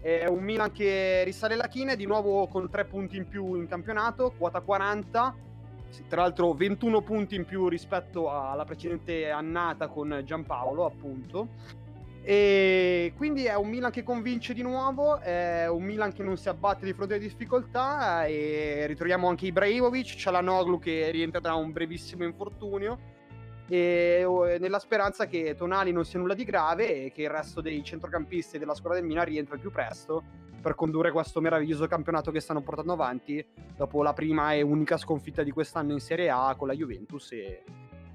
è 0.00 0.26
un 0.26 0.42
Milan 0.42 0.70
che 0.70 1.22
risale 1.24 1.56
la 1.56 1.68
china 1.68 1.94
di 1.94 2.04
nuovo 2.04 2.46
con 2.46 2.68
3 2.68 2.84
punti 2.84 3.16
in 3.16 3.26
più 3.26 3.54
in 3.54 3.66
campionato, 3.66 4.34
quota 4.36 4.60
40. 4.60 5.34
Tra 6.08 6.22
l'altro 6.22 6.52
21 6.52 7.02
punti 7.02 7.34
in 7.36 7.44
più 7.44 7.68
rispetto 7.68 8.30
alla 8.30 8.64
precedente 8.64 9.30
annata 9.30 9.88
con 9.88 10.22
Giampaolo, 10.24 10.84
appunto. 10.84 11.48
E 12.26 13.12
quindi 13.16 13.44
è 13.44 13.54
un 13.54 13.68
Milan 13.68 13.90
che 13.90 14.02
convince 14.02 14.54
di 14.54 14.62
nuovo, 14.62 15.18
è 15.18 15.68
un 15.68 15.82
Milan 15.82 16.10
che 16.14 16.22
non 16.22 16.38
si 16.38 16.48
abbatte 16.48 16.86
di 16.86 16.94
fronte 16.94 17.14
alle 17.14 17.22
difficoltà 17.22 18.24
e 18.24 18.86
ritroviamo 18.86 19.28
anche 19.28 19.44
Ibrahimovic, 19.44 20.16
c'è 20.16 20.30
la 20.30 20.40
Noglu 20.40 20.78
che 20.78 21.10
rientra 21.10 21.38
da 21.38 21.52
un 21.52 21.70
brevissimo 21.70 22.24
infortunio 22.24 22.98
e 23.68 24.26
nella 24.58 24.78
speranza 24.78 25.26
che 25.26 25.54
Tonali 25.54 25.92
non 25.92 26.06
sia 26.06 26.18
nulla 26.18 26.32
di 26.32 26.44
grave 26.44 27.04
e 27.04 27.12
che 27.12 27.24
il 27.24 27.30
resto 27.30 27.60
dei 27.60 27.84
centrocampisti 27.84 28.56
della 28.56 28.74
squadra 28.74 28.98
del 28.98 29.06
Milan 29.06 29.26
rientri 29.26 29.56
il 29.56 29.60
più 29.60 29.70
presto 29.70 30.22
per 30.64 30.74
condurre 30.74 31.12
questo 31.12 31.42
meraviglioso 31.42 31.86
campionato 31.86 32.30
che 32.30 32.40
stanno 32.40 32.62
portando 32.62 32.94
avanti 32.94 33.44
dopo 33.76 34.02
la 34.02 34.14
prima 34.14 34.54
e 34.54 34.62
unica 34.62 34.96
sconfitta 34.96 35.42
di 35.42 35.50
quest'anno 35.50 35.92
in 35.92 36.00
Serie 36.00 36.30
A 36.30 36.54
con 36.56 36.68
la 36.68 36.72
Juventus 36.72 37.32
e 37.32 37.62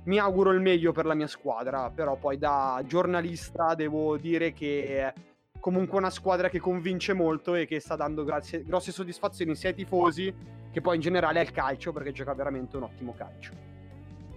mi 0.05 0.17
auguro 0.17 0.49
il 0.49 0.59
meglio 0.59 0.91
per 0.91 1.05
la 1.05 1.13
mia 1.13 1.27
squadra 1.27 1.91
però 1.91 2.15
poi 2.15 2.39
da 2.39 2.81
giornalista 2.87 3.75
devo 3.75 4.17
dire 4.17 4.51
che 4.51 4.83
è 4.83 5.13
comunque 5.59 5.99
una 5.99 6.09
squadra 6.09 6.49
che 6.49 6.59
convince 6.59 7.13
molto 7.13 7.53
e 7.53 7.67
che 7.67 7.79
sta 7.79 7.95
dando 7.95 8.23
grazie, 8.23 8.63
grosse 8.63 8.91
soddisfazioni 8.91 9.53
sia 9.53 9.69
ai 9.69 9.75
tifosi 9.75 10.33
che 10.71 10.81
poi 10.81 10.95
in 10.95 11.01
generale 11.01 11.39
al 11.39 11.51
calcio 11.51 11.93
perché 11.93 12.11
gioca 12.11 12.33
veramente 12.33 12.77
un 12.77 12.83
ottimo 12.83 13.13
calcio 13.15 13.69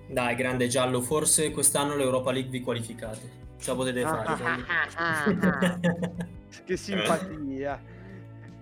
dai, 0.09 0.35
grande 0.35 0.67
giallo, 0.67 1.01
forse 1.01 1.51
quest'anno 1.51 1.97
l'Europa 1.97 2.33
League 2.33 2.51
vi 2.51 2.61
qualificate. 2.61 3.41
Ce 3.59 3.71
la 3.71 3.77
potete 3.77 4.03
fare. 4.03 4.27
che 6.67 6.77
simpatia. 6.77 7.81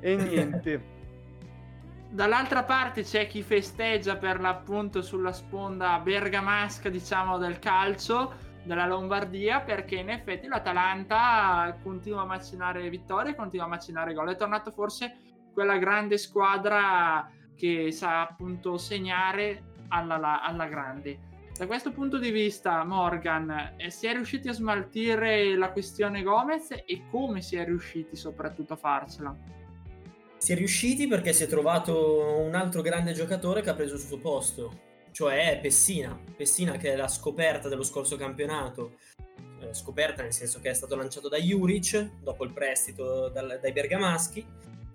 E 0.01 0.17
niente. 0.17 0.99
Dall'altra 2.11 2.65
parte 2.65 3.03
c'è 3.03 3.29
chi 3.29 3.43
festeggia 3.43 4.17
per 4.17 4.41
l'appunto 4.41 5.01
sulla 5.01 5.33
sponda 5.33 5.99
bergamasca, 6.01 6.89
diciamo, 6.89 7.39
del 7.39 7.59
calcio. 7.59 8.49
della 8.63 8.87
Lombardia 8.87 9.61
perché 9.61 9.97
in 9.97 10.11
effetti 10.11 10.47
l'Atalanta 10.47 11.79
continua 11.83 12.23
a 12.23 12.27
macinare 12.27 12.91
vittorie, 12.91 13.35
continua 13.35 13.67
a 13.67 13.69
macinare 13.69 14.13
gol. 14.13 14.31
È 14.31 14.37
tornato 14.37 14.71
forse 14.71 15.17
quella 15.53 15.79
grande 15.79 16.19
squadra 16.19 17.31
che 17.57 17.93
sa 17.93 18.23
appunto 18.23 18.77
segnare 18.77 19.63
alla, 19.89 20.43
alla 20.43 20.67
grande. 20.67 21.29
Da 21.57 21.67
questo 21.67 21.93
punto 21.93 22.19
di 22.19 22.31
vista, 22.31 22.83
Morgan, 22.85 23.75
eh, 23.77 23.91
si 23.91 24.07
è 24.07 24.13
riusciti 24.15 24.49
a 24.49 24.53
smaltire 24.53 25.55
la 25.57 25.71
questione 25.71 26.23
Gomez 26.23 26.71
e 26.71 27.03
come 27.11 27.43
si 27.43 27.57
è 27.57 27.65
riusciti 27.65 28.17
soprattutto 28.17 28.73
a 28.73 28.77
farcela? 28.77 29.60
Si 30.41 30.53
è 30.53 30.55
riusciti 30.55 31.07
perché 31.07 31.35
si 31.35 31.45
è 31.45 31.47
trovato 31.47 32.39
un 32.39 32.55
altro 32.55 32.81
grande 32.81 33.13
giocatore 33.13 33.61
che 33.61 33.69
ha 33.69 33.75
preso 33.75 33.97
il 33.97 34.01
suo 34.01 34.17
posto, 34.17 34.81
cioè 35.11 35.59
Pessina. 35.61 36.19
Pessina 36.35 36.79
che 36.79 36.95
è 36.95 36.97
la 36.97 37.09
scoperta 37.09 37.69
dello 37.69 37.83
scorso 37.83 38.17
campionato, 38.17 38.97
eh, 39.61 39.75
scoperta 39.75 40.23
nel 40.23 40.33
senso 40.33 40.59
che 40.61 40.71
è 40.71 40.73
stato 40.73 40.97
lanciato 40.97 41.29
da 41.29 41.37
Juric 41.37 42.23
dopo 42.23 42.45
il 42.45 42.55
prestito 42.55 43.29
dal, 43.29 43.59
dai 43.61 43.71
bergamaschi 43.71 44.47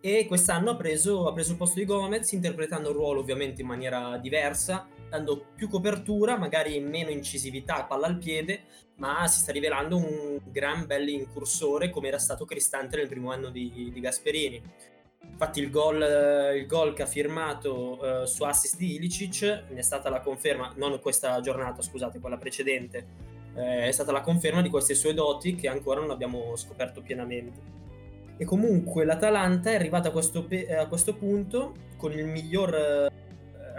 e 0.02 0.26
quest'anno 0.26 0.72
ha 0.72 0.76
preso, 0.76 1.28
ha 1.28 1.34
preso 1.34 1.52
il 1.52 1.58
posto 1.58 1.78
di 1.78 1.86
Gomez 1.86 2.32
interpretando 2.32 2.90
il 2.90 2.96
ruolo 2.96 3.20
ovviamente 3.20 3.62
in 3.62 3.68
maniera 3.68 4.18
diversa, 4.18 4.88
dando 5.08 5.46
più 5.56 5.70
copertura, 5.70 6.40
magari 6.40 6.80
meno 6.80 7.12
incisività, 7.12 7.84
palla 7.84 8.08
al 8.08 8.18
piede, 8.18 8.64
ma 8.96 9.28
si 9.28 9.42
sta 9.42 9.52
rivelando 9.52 9.96
un 9.96 10.40
gran 10.46 10.88
bel 10.88 11.08
incursore 11.08 11.92
come 11.92 12.08
era 12.08 12.18
stato 12.18 12.46
Cristante 12.46 12.98
nel 12.98 13.08
primo 13.08 13.32
anno 13.32 13.50
di, 13.50 13.92
di 13.94 14.00
Gasperini. 14.00 14.94
Infatti 15.36 15.60
il 15.60 15.70
gol, 15.70 15.98
il 16.56 16.66
gol, 16.66 16.94
che 16.94 17.02
ha 17.02 17.06
firmato 17.06 18.00
uh, 18.02 18.26
su 18.26 18.44
assist 18.44 18.78
di 18.78 18.96
Ilicic 18.96 19.66
è 19.74 19.82
stata 19.82 20.10
la 20.10 20.22
conferma, 20.22 20.72
non 20.78 20.98
questa 21.02 21.42
giornata, 21.42 21.82
scusate, 21.82 22.22
quella 22.22 22.38
precedente, 22.38 23.06
eh, 23.54 23.86
è 23.86 23.92
stata 23.92 24.14
la 24.14 24.22
conferma 24.22 24.62
di 24.62 24.70
queste 24.70 24.96
sue 24.96 25.14
doti 25.14 25.56
che 25.56 25.68
ancora 25.68 26.00
non 26.00 26.12
abbiamo 26.12 26.56
scoperto 26.56 27.02
pienamente. 27.02 27.60
E 28.38 28.46
comunque 28.46 29.04
l'Atalanta 29.04 29.72
è 29.72 29.76
arrivata 29.76 30.08
a 30.08 30.12
questo, 30.12 30.48
a 30.80 30.88
questo 30.88 31.16
punto 31.16 31.74
con 31.98 32.14
il 32.14 32.24
miglior 32.24 33.12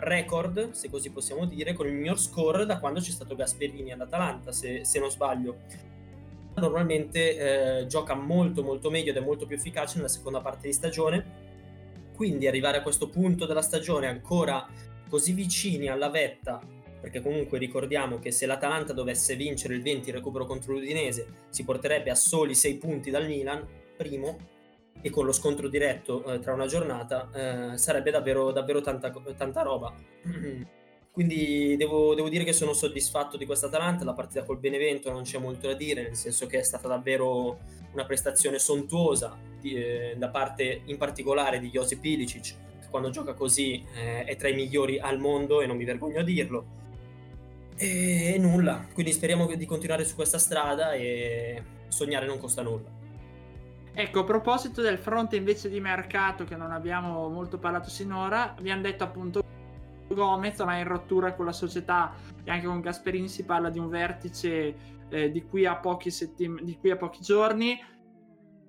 record, 0.00 0.72
se 0.72 0.90
così 0.90 1.10
possiamo 1.10 1.46
dire, 1.46 1.72
con 1.72 1.86
il 1.86 1.94
miglior 1.94 2.20
score 2.20 2.66
da 2.66 2.78
quando 2.78 3.00
c'è 3.00 3.10
stato 3.10 3.34
Gasperini 3.34 3.92
all'Atalanta, 3.92 4.52
se, 4.52 4.84
se 4.84 4.98
non 4.98 5.10
sbaglio. 5.10 5.56
Normalmente 6.56 7.80
eh, 7.80 7.86
gioca 7.86 8.14
molto 8.14 8.62
molto 8.62 8.90
meglio 8.90 9.10
ed 9.10 9.16
è 9.16 9.20
molto 9.20 9.46
più 9.46 9.56
efficace 9.56 9.96
nella 9.96 10.08
seconda 10.08 10.40
parte 10.40 10.66
di 10.66 10.72
stagione, 10.74 11.44
quindi 12.16 12.48
arrivare 12.48 12.78
a 12.78 12.82
questo 12.82 13.08
punto 13.08 13.46
della 13.46 13.62
stagione 13.62 14.08
ancora 14.08 14.66
così 15.08 15.32
vicini 15.32 15.86
alla 15.88 16.08
vetta, 16.08 16.60
perché 17.00 17.20
comunque 17.20 17.58
ricordiamo 17.58 18.18
che 18.18 18.32
se 18.32 18.46
l'Atalanta 18.46 18.92
dovesse 18.92 19.36
vincere 19.36 19.74
il 19.74 19.82
20 19.82 20.10
recupero 20.10 20.46
contro 20.46 20.72
l'Udinese 20.72 21.44
si 21.50 21.62
porterebbe 21.62 22.10
a 22.10 22.16
soli 22.16 22.54
6 22.54 22.74
punti 22.76 23.10
dal 23.10 23.26
Milan, 23.26 23.64
primo, 23.96 24.54
e 25.02 25.10
con 25.10 25.26
lo 25.26 25.32
scontro 25.32 25.68
diretto 25.68 26.24
eh, 26.24 26.38
tra 26.40 26.54
una 26.54 26.66
giornata 26.66 27.28
eh, 27.32 27.78
sarebbe 27.78 28.10
davvero, 28.10 28.50
davvero 28.50 28.80
tanta, 28.80 29.12
tanta 29.36 29.62
roba. 29.62 29.94
Quindi 31.16 31.76
devo, 31.78 32.14
devo, 32.14 32.28
dire 32.28 32.44
che 32.44 32.52
sono 32.52 32.74
soddisfatto 32.74 33.38
di 33.38 33.46
questa 33.46 33.68
Atalanta, 33.68 34.04
la 34.04 34.12
partita 34.12 34.44
col 34.44 34.58
Benevento 34.58 35.10
non 35.10 35.22
c'è 35.22 35.38
molto 35.38 35.66
da 35.66 35.72
dire, 35.72 36.02
nel 36.02 36.14
senso 36.14 36.46
che 36.46 36.58
è 36.58 36.62
stata 36.62 36.88
davvero 36.88 37.58
una 37.92 38.04
prestazione 38.04 38.58
sontuosa 38.58 39.34
di, 39.58 39.72
eh, 39.76 40.14
da 40.18 40.28
parte 40.28 40.82
in 40.84 40.98
particolare 40.98 41.58
di 41.58 41.70
Josip 41.70 42.04
Ilicic, 42.04 42.54
che 42.80 42.88
quando 42.90 43.08
gioca 43.08 43.32
così 43.32 43.82
eh, 43.94 44.24
è 44.24 44.36
tra 44.36 44.48
i 44.48 44.54
migliori 44.54 44.98
al 44.98 45.18
mondo 45.18 45.62
e 45.62 45.66
non 45.66 45.78
mi 45.78 45.84
vergogno 45.84 46.20
a 46.20 46.22
dirlo. 46.22 46.66
E 47.76 48.36
nulla, 48.38 48.86
quindi 48.92 49.10
speriamo 49.10 49.46
di 49.46 49.64
continuare 49.64 50.04
su 50.04 50.16
questa 50.16 50.36
strada 50.36 50.92
e 50.92 51.62
sognare 51.88 52.26
non 52.26 52.38
costa 52.38 52.60
nulla. 52.60 52.90
Ecco, 53.94 54.20
a 54.20 54.24
proposito 54.24 54.82
del 54.82 54.98
fronte 54.98 55.36
invece 55.36 55.70
di 55.70 55.80
mercato 55.80 56.44
che 56.44 56.56
non 56.56 56.72
abbiamo 56.72 57.26
molto 57.30 57.56
parlato 57.56 57.88
sinora, 57.88 58.54
abbiamo 58.54 58.82
detto 58.82 59.02
appunto 59.02 59.44
Gomez 60.08 60.58
ma 60.60 60.76
in 60.76 60.86
rottura 60.86 61.34
con 61.34 61.46
la 61.46 61.52
società 61.52 62.14
e 62.44 62.50
anche 62.50 62.66
con 62.66 62.80
Gasperini 62.80 63.28
si 63.28 63.44
parla 63.44 63.70
di 63.70 63.78
un 63.78 63.88
vertice 63.88 64.74
eh, 65.08 65.30
di, 65.30 65.42
qui 65.44 65.66
settim- 66.08 66.62
di, 66.62 66.76
qui 66.78 66.90
a 66.90 66.96
pochi 66.96 67.20
giorni. 67.22 67.78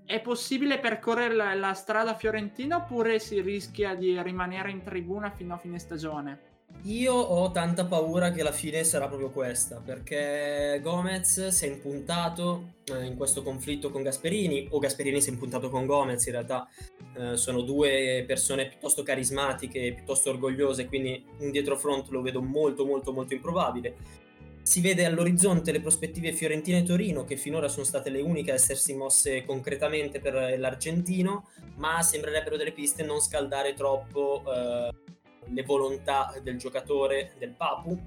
È 0.05 0.21
possibile 0.21 0.79
percorrere 0.79 1.35
la, 1.35 1.53
la 1.53 1.73
strada 1.73 2.15
fiorentina 2.15 2.77
oppure 2.77 3.19
si 3.19 3.41
rischia 3.41 3.93
di 3.95 4.21
rimanere 4.21 4.71
in 4.71 4.81
tribuna 4.81 5.29
fino 5.31 5.53
a 5.53 5.57
fine 5.57 5.79
stagione? 5.79 6.47
Io 6.83 7.13
ho 7.13 7.51
tanta 7.51 7.85
paura 7.85 8.31
che 8.31 8.43
la 8.43 8.51
fine 8.51 8.83
sarà 8.83 9.07
proprio 9.07 9.29
questa, 9.29 9.81
perché 9.83 10.79
Gomez 10.81 11.47
si 11.47 11.65
è 11.65 11.69
impuntato 11.69 12.75
eh, 12.85 13.05
in 13.05 13.15
questo 13.15 13.41
conflitto 13.41 13.89
con 13.89 14.03
Gasperini, 14.03 14.67
o 14.71 14.79
Gasperini 14.79 15.19
si 15.19 15.29
è 15.29 15.33
impuntato 15.33 15.69
con 15.69 15.85
Gomez, 15.85 16.25
in 16.25 16.33
realtà 16.33 16.67
eh, 17.17 17.37
sono 17.37 17.61
due 17.61 18.23
persone 18.27 18.67
piuttosto 18.67 19.03
carismatiche, 19.03 19.93
piuttosto 19.93 20.29
orgogliose, 20.29 20.87
quindi 20.87 21.23
un 21.39 21.51
dietrofront 21.51 22.09
lo 22.09 22.21
vedo 22.21 22.41
molto 22.41 22.85
molto 22.85 23.11
molto 23.11 23.33
improbabile. 23.33 23.95
Si 24.61 24.81
vede 24.81 25.05
all'orizzonte 25.05 25.71
le 25.71 25.79
prospettive 25.79 26.33
Fiorentina 26.33 26.77
e 26.77 26.83
Torino, 26.83 27.23
che 27.23 27.37
finora 27.37 27.69
sono 27.69 27.85
state 27.85 28.09
le 28.09 28.21
uniche 28.21 28.51
a 28.51 28.55
essersi 28.55 28.93
mosse 28.93 29.45
concretamente 29.45 30.19
per 30.19 30.59
l'argentino, 30.59 31.49
ma 31.75 32.01
sembrerebbero 32.01 32.57
delle 32.57 32.73
piste 32.73 33.03
non 33.03 33.21
scaldare 33.21 33.73
troppo. 33.73 34.43
Eh, 34.45 34.89
le 35.49 35.63
volontà 35.63 36.33
del 36.43 36.57
giocatore, 36.57 37.31
del 37.37 37.51
Papu, 37.51 37.97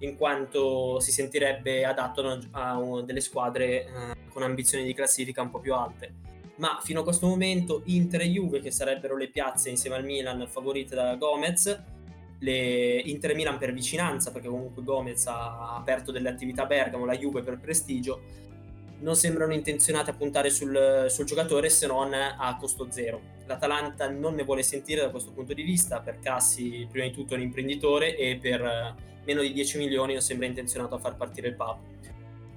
in 0.00 0.16
quanto 0.16 1.00
si 1.00 1.12
sentirebbe 1.12 1.84
adatto 1.84 2.40
a 2.50 2.76
una 2.76 3.02
delle 3.02 3.20
squadre 3.20 3.84
eh, 3.84 3.88
con 4.28 4.42
ambizioni 4.42 4.84
di 4.84 4.94
classifica 4.94 5.42
un 5.42 5.50
po' 5.50 5.60
più 5.60 5.74
alte. 5.74 6.31
Ma 6.56 6.78
fino 6.82 7.00
a 7.00 7.02
questo 7.02 7.26
momento 7.26 7.82
Inter 7.86 8.22
e 8.22 8.30
Juve, 8.30 8.60
che 8.60 8.70
sarebbero 8.70 9.16
le 9.16 9.28
piazze 9.28 9.70
insieme 9.70 9.96
al 9.96 10.04
Milan 10.04 10.46
favorite 10.46 10.94
da 10.94 11.14
Gomez, 11.16 11.82
le 12.38 12.98
Inter 12.98 13.34
Milan 13.34 13.58
per 13.58 13.72
vicinanza, 13.72 14.32
perché 14.32 14.48
comunque 14.48 14.82
Gomez 14.82 15.26
ha 15.26 15.76
aperto 15.76 16.12
delle 16.12 16.28
attività 16.28 16.62
a 16.62 16.66
Bergamo, 16.66 17.04
la 17.04 17.16
Juve 17.16 17.42
per 17.42 17.58
prestigio, 17.58 18.20
non 19.00 19.16
sembrano 19.16 19.52
intenzionate 19.52 20.10
a 20.10 20.14
puntare 20.14 20.50
sul, 20.50 21.06
sul, 21.08 21.24
giocatore 21.24 21.68
se 21.68 21.86
non 21.86 22.12
a 22.12 22.56
costo 22.58 22.88
zero. 22.90 23.20
L'Atalanta 23.46 24.08
non 24.08 24.34
ne 24.34 24.44
vuole 24.44 24.62
sentire 24.62 25.00
da 25.00 25.10
questo 25.10 25.32
punto 25.32 25.54
di 25.54 25.62
vista, 25.62 26.00
per 26.00 26.18
Cassi 26.20 26.86
prima 26.90 27.06
di 27.06 27.12
tutto 27.12 27.34
è 27.34 27.36
un 27.36 27.42
imprenditore 27.42 28.16
e 28.16 28.38
per 28.40 28.94
meno 29.24 29.40
di 29.40 29.52
10 29.52 29.78
milioni 29.78 30.12
non 30.12 30.22
sembra 30.22 30.46
intenzionato 30.46 30.94
a 30.94 30.98
far 30.98 31.16
partire 31.16 31.48
il 31.48 31.54
Papo. 31.54 32.00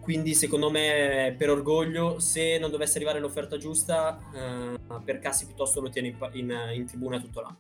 Quindi 0.06 0.36
secondo 0.36 0.70
me 0.70 1.34
per 1.36 1.50
orgoglio, 1.50 2.20
se 2.20 2.60
non 2.60 2.70
dovesse 2.70 2.98
arrivare 2.98 3.20
l'offerta 3.20 3.58
giusta, 3.58 4.20
eh, 4.36 5.00
per 5.04 5.18
Cassi 5.18 5.48
piuttosto 5.48 5.82
lo 5.82 5.90
tiene 5.90 6.10
in, 6.10 6.30
in, 6.34 6.72
in 6.76 6.86
tribuna 6.86 7.20
tutto 7.20 7.42
l'anno. 7.42 7.58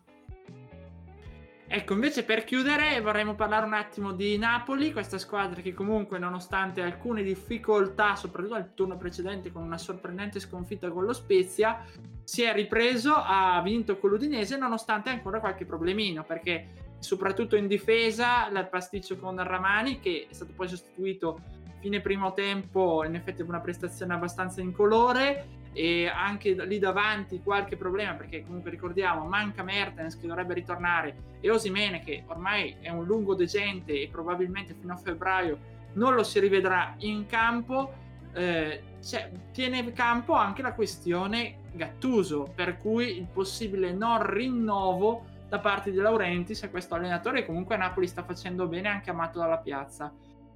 Ecco, 1.67 1.93
invece 1.93 2.23
per 2.23 2.43
chiudere 2.43 3.01
vorremmo 3.01 3.33
parlare 3.33 3.65
un 3.65 3.73
attimo 3.73 4.13
di 4.13 4.37
Napoli, 4.37 4.93
questa 4.93 5.17
squadra 5.17 5.59
che 5.61 5.73
comunque 5.73 6.19
nonostante 6.19 6.83
alcune 6.83 7.23
difficoltà, 7.23 8.15
soprattutto 8.15 8.53
al 8.53 8.75
turno 8.75 8.95
precedente 8.95 9.51
con 9.51 9.63
una 9.63 9.79
sorprendente 9.79 10.39
sconfitta 10.39 10.91
con 10.91 11.03
lo 11.03 11.13
Spezia, 11.13 11.83
si 12.23 12.43
è 12.43 12.53
ripreso, 12.53 13.11
ha 13.15 13.59
vinto 13.63 13.97
con 13.97 14.11
l'Udinese 14.11 14.55
nonostante 14.55 15.09
ancora 15.09 15.39
qualche 15.39 15.65
problemino, 15.65 16.23
perché 16.23 16.67
soprattutto 16.99 17.55
in 17.55 17.65
difesa 17.65 18.47
il 18.49 18.67
pasticcio 18.69 19.17
con 19.17 19.43
Ramani 19.43 19.99
che 19.99 20.27
è 20.29 20.33
stato 20.33 20.53
poi 20.55 20.67
sostituito 20.67 21.63
fine 21.85 22.01
primo 22.01 22.33
tempo, 22.33 23.03
in 23.05 23.13
effetti 23.13 23.43
una 23.43 23.59
prestazione 23.59 24.15
abbastanza 24.15 24.59
incolore 24.59 25.69
e 25.71 26.07
anche 26.07 26.53
lì 26.65 26.79
davanti 26.79 27.43
qualche 27.43 27.77
problema 27.77 28.13
perché 28.13 28.43
comunque 28.43 28.71
ricordiamo 28.71 29.23
manca 29.25 29.61
Mertens 29.61 30.17
che 30.17 30.25
dovrebbe 30.25 30.55
ritornare 30.55 31.37
e 31.41 31.51
Osimene 31.51 31.99
che 31.99 32.23
ormai 32.25 32.77
è 32.79 32.89
un 32.89 33.05
lungo 33.05 33.35
decente 33.35 34.01
e 34.01 34.09
probabilmente 34.11 34.73
fino 34.73 34.93
a 34.93 34.95
febbraio 34.95 35.59
non 35.93 36.15
lo 36.15 36.23
si 36.23 36.39
rivedrà 36.39 36.95
in 36.99 37.27
campo 37.27 37.93
eh, 38.33 38.81
cioè, 39.03 39.29
tiene 39.51 39.91
campo 39.91 40.33
anche 40.33 40.63
la 40.63 40.73
questione 40.73 41.57
Gattuso 41.71 42.51
per 42.55 42.77
cui 42.77 43.17
il 43.17 43.27
possibile 43.31 43.91
non 43.91 44.25
rinnovo 44.25 45.25
da 45.49 45.59
parte 45.59 45.91
di 45.91 45.97
Laurenti 45.97 46.55
se 46.55 46.71
questo 46.71 46.95
allenatore 46.95 47.45
comunque 47.45 47.75
a 47.75 47.79
Napoli 47.79 48.07
sta 48.07 48.23
facendo 48.23 48.67
bene 48.67 48.87
anche 48.87 49.11
amato 49.11 49.37
dalla 49.37 49.59
piazza. 49.59 50.11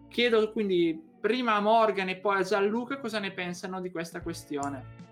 Chiedo 0.08 0.52
quindi 0.52 1.09
prima 1.20 1.56
a 1.56 1.60
Morgan 1.60 2.10
e 2.10 2.18
poi 2.18 2.40
a 2.40 2.44
Gianluca 2.44 3.00
cosa 3.00 3.20
ne 3.20 3.32
pensano 3.32 3.82
di 3.82 3.92
questa 3.92 4.22
questione? 4.22 5.08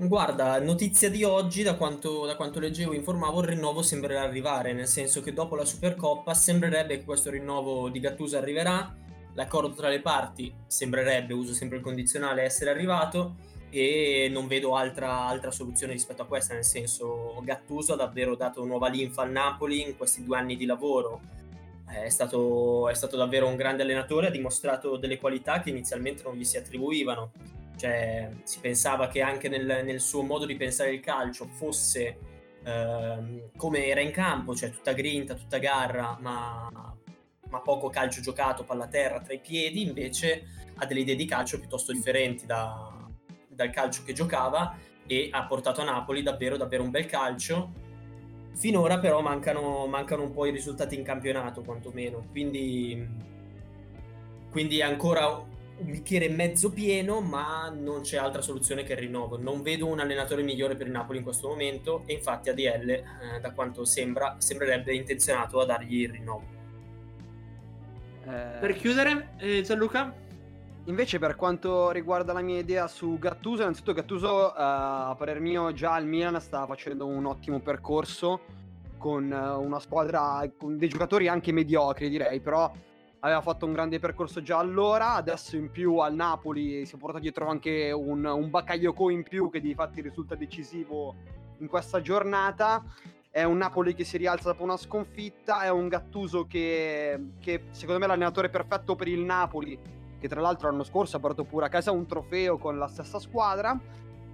Guarda, 0.00 0.60
notizia 0.60 1.10
di 1.10 1.24
oggi, 1.24 1.64
da 1.64 1.74
quanto, 1.74 2.24
da 2.24 2.36
quanto 2.36 2.60
leggevo 2.60 2.92
e 2.92 2.96
informavo, 2.96 3.40
il 3.40 3.48
rinnovo 3.48 3.82
sembrerebbe 3.82 4.26
arrivare, 4.26 4.72
nel 4.72 4.86
senso 4.86 5.20
che 5.20 5.32
dopo 5.32 5.56
la 5.56 5.64
Supercoppa 5.64 6.34
sembrerebbe 6.34 6.98
che 6.98 7.04
questo 7.04 7.30
rinnovo 7.30 7.88
di 7.88 7.98
Gattuso 7.98 8.36
arriverà, 8.36 8.94
l'accordo 9.34 9.74
tra 9.74 9.88
le 9.88 10.00
parti 10.00 10.54
sembrerebbe, 10.68 11.34
uso 11.34 11.52
sempre 11.52 11.78
il 11.78 11.82
condizionale, 11.82 12.42
essere 12.42 12.70
arrivato 12.70 13.36
e 13.70 14.28
non 14.30 14.46
vedo 14.46 14.76
altra, 14.76 15.26
altra 15.26 15.50
soluzione 15.50 15.94
rispetto 15.94 16.22
a 16.22 16.26
questa, 16.26 16.54
nel 16.54 16.64
senso 16.64 17.40
Gattuso 17.42 17.94
ha 17.94 17.96
davvero 17.96 18.36
dato 18.36 18.64
nuova 18.64 18.88
linfa 18.88 19.22
al 19.22 19.32
Napoli 19.32 19.82
in 19.82 19.96
questi 19.96 20.22
due 20.24 20.38
anni 20.38 20.56
di 20.56 20.64
lavoro, 20.64 21.20
è 21.88 22.08
stato, 22.08 22.88
è 22.88 22.94
stato 22.94 23.16
davvero 23.16 23.46
un 23.46 23.56
grande 23.56 23.82
allenatore, 23.82 24.28
ha 24.28 24.30
dimostrato 24.30 24.96
delle 24.96 25.18
qualità 25.18 25.60
che 25.60 25.70
inizialmente 25.70 26.22
non 26.22 26.36
gli 26.36 26.44
si 26.44 26.56
attribuivano. 26.56 27.32
Cioè, 27.76 28.30
si 28.42 28.58
pensava 28.60 29.08
che 29.08 29.20
anche 29.20 29.48
nel, 29.48 29.84
nel 29.84 30.00
suo 30.00 30.22
modo 30.22 30.46
di 30.46 30.56
pensare 30.56 30.92
il 30.92 31.00
calcio 31.00 31.46
fosse 31.46 32.18
ehm, 32.64 33.50
come 33.56 33.86
era 33.86 34.00
in 34.00 34.10
campo, 34.10 34.54
cioè 34.54 34.70
tutta 34.70 34.92
grinta, 34.92 35.34
tutta 35.34 35.58
garra, 35.58 36.16
ma, 36.20 36.68
ma 37.50 37.60
poco 37.60 37.88
calcio 37.88 38.20
giocato, 38.20 38.64
palla 38.64 38.88
terra 38.88 39.20
tra 39.20 39.32
i 39.32 39.40
piedi, 39.40 39.82
invece 39.82 40.44
ha 40.76 40.86
delle 40.86 41.00
idee 41.00 41.16
di 41.16 41.24
calcio 41.24 41.58
piuttosto 41.58 41.92
differenti 41.92 42.46
da, 42.46 43.08
dal 43.48 43.70
calcio 43.70 44.02
che 44.04 44.12
giocava 44.12 44.76
e 45.06 45.28
ha 45.32 45.44
portato 45.46 45.80
a 45.80 45.84
Napoli 45.84 46.22
davvero, 46.22 46.56
davvero 46.56 46.82
un 46.82 46.90
bel 46.90 47.06
calcio. 47.06 47.86
Finora 48.58 48.98
però 48.98 49.20
mancano, 49.20 49.86
mancano 49.86 50.24
un 50.24 50.32
po' 50.32 50.44
i 50.44 50.50
risultati 50.50 50.96
in 50.96 51.04
campionato, 51.04 51.62
quantomeno. 51.62 52.26
Quindi, 52.32 53.06
quindi 54.50 54.80
è 54.80 54.82
ancora 54.82 55.28
un 55.28 55.90
bicchiere 55.90 56.28
mezzo 56.28 56.72
pieno, 56.72 57.20
ma 57.20 57.72
non 57.72 58.00
c'è 58.00 58.16
altra 58.16 58.42
soluzione 58.42 58.82
che 58.82 58.94
il 58.94 58.98
rinnovo. 58.98 59.38
Non 59.38 59.62
vedo 59.62 59.86
un 59.86 60.00
allenatore 60.00 60.42
migliore 60.42 60.74
per 60.74 60.88
il 60.88 60.92
Napoli 60.92 61.18
in 61.18 61.24
questo 61.24 61.46
momento 61.46 62.02
e 62.06 62.14
infatti 62.14 62.48
ADL, 62.48 62.90
eh, 62.90 63.04
da 63.40 63.52
quanto 63.52 63.84
sembra, 63.84 64.34
sembrerebbe 64.38 64.92
intenzionato 64.92 65.60
a 65.60 65.64
dargli 65.64 66.00
il 66.00 66.10
rinnovo. 66.10 66.46
Eh... 68.24 68.58
Per 68.58 68.74
chiudere, 68.74 69.34
eh, 69.38 69.62
Gianluca? 69.62 70.12
Invece 70.88 71.18
per 71.18 71.36
quanto 71.36 71.90
riguarda 71.90 72.32
la 72.32 72.40
mia 72.40 72.58
idea 72.58 72.88
su 72.88 73.18
Gattuso, 73.18 73.60
innanzitutto 73.60 73.92
Gattuso 73.92 74.46
uh, 74.46 74.52
a 74.56 75.14
parer 75.18 75.38
mio 75.38 75.70
già 75.74 75.92
al 75.92 76.06
Milan 76.06 76.40
sta 76.40 76.64
facendo 76.64 77.04
un 77.04 77.26
ottimo 77.26 77.60
percorso 77.60 78.40
con 78.96 79.30
uh, 79.30 79.62
una 79.62 79.80
squadra 79.80 80.50
con 80.56 80.78
dei 80.78 80.88
giocatori 80.88 81.28
anche 81.28 81.52
mediocri 81.52 82.08
direi, 82.08 82.40
però 82.40 82.72
aveva 83.20 83.42
fatto 83.42 83.66
un 83.66 83.74
grande 83.74 83.98
percorso 83.98 84.40
già 84.40 84.56
allora, 84.56 85.12
adesso 85.12 85.56
in 85.56 85.70
più 85.70 85.98
al 85.98 86.14
Napoli 86.14 86.86
si 86.86 86.94
è 86.94 86.98
portato 86.98 87.20
dietro 87.20 87.48
anche 87.48 87.92
un, 87.92 88.24
un 88.24 88.48
Bakayoko 88.48 89.10
in 89.10 89.24
più 89.24 89.50
che 89.50 89.60
di 89.60 89.74
fatti 89.74 90.00
risulta 90.00 90.36
decisivo 90.36 91.16
in 91.58 91.68
questa 91.68 92.00
giornata. 92.00 92.82
È 93.30 93.44
un 93.44 93.58
Napoli 93.58 93.92
che 93.92 94.04
si 94.04 94.16
rialza 94.16 94.52
dopo 94.52 94.62
una 94.62 94.78
sconfitta, 94.78 95.60
è 95.60 95.68
un 95.68 95.86
Gattuso 95.88 96.46
che, 96.46 97.32
che 97.40 97.64
secondo 97.72 97.98
me 98.00 98.06
è 98.06 98.08
l'allenatore 98.08 98.48
perfetto 98.48 98.96
per 98.96 99.08
il 99.08 99.20
Napoli 99.20 99.96
che 100.18 100.28
tra 100.28 100.40
l'altro 100.40 100.70
l'anno 100.70 100.84
scorso 100.84 101.16
ha 101.16 101.20
portato 101.20 101.44
pure 101.44 101.66
a 101.66 101.68
casa 101.68 101.90
un 101.90 102.06
trofeo 102.06 102.58
con 102.58 102.78
la 102.78 102.88
stessa 102.88 103.18
squadra. 103.18 103.78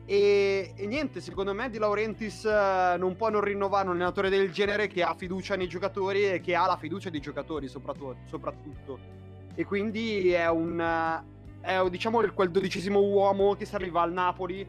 E, 0.07 0.73
e, 0.77 0.87
niente, 0.87 1.23
secondo 1.23 1.55
me 1.55 1.70
Di 1.70 1.79
Laurentiis 1.79 2.44
eh, 2.44 2.97
non 2.99 3.16
può 3.16 3.31
non 3.31 3.40
rinnovare 3.40 3.87
un 3.87 3.94
allenatore 3.94 4.29
del 4.29 4.53
genere 4.53 4.87
che 4.87 5.03
ha 5.03 5.14
fiducia 5.14 5.57
nei 5.57 5.66
giocatori 5.66 6.27
e 6.27 6.40
che 6.40 6.55
ha 6.55 6.66
la 6.66 6.77
fiducia 6.77 7.09
dei 7.09 7.20
giocatori 7.20 7.68
soprattutto. 7.68 8.16
soprattutto. 8.27 8.99
E 9.55 9.64
quindi 9.64 10.31
è 10.31 10.49
un 10.49 11.23
è 11.64 11.88
diciamo 11.88 12.20
quel 12.35 12.51
dodicesimo 12.51 13.01
uomo 13.01 13.55
che 13.55 13.64
serviva 13.64 14.03
al 14.03 14.12
Napoli 14.12 14.66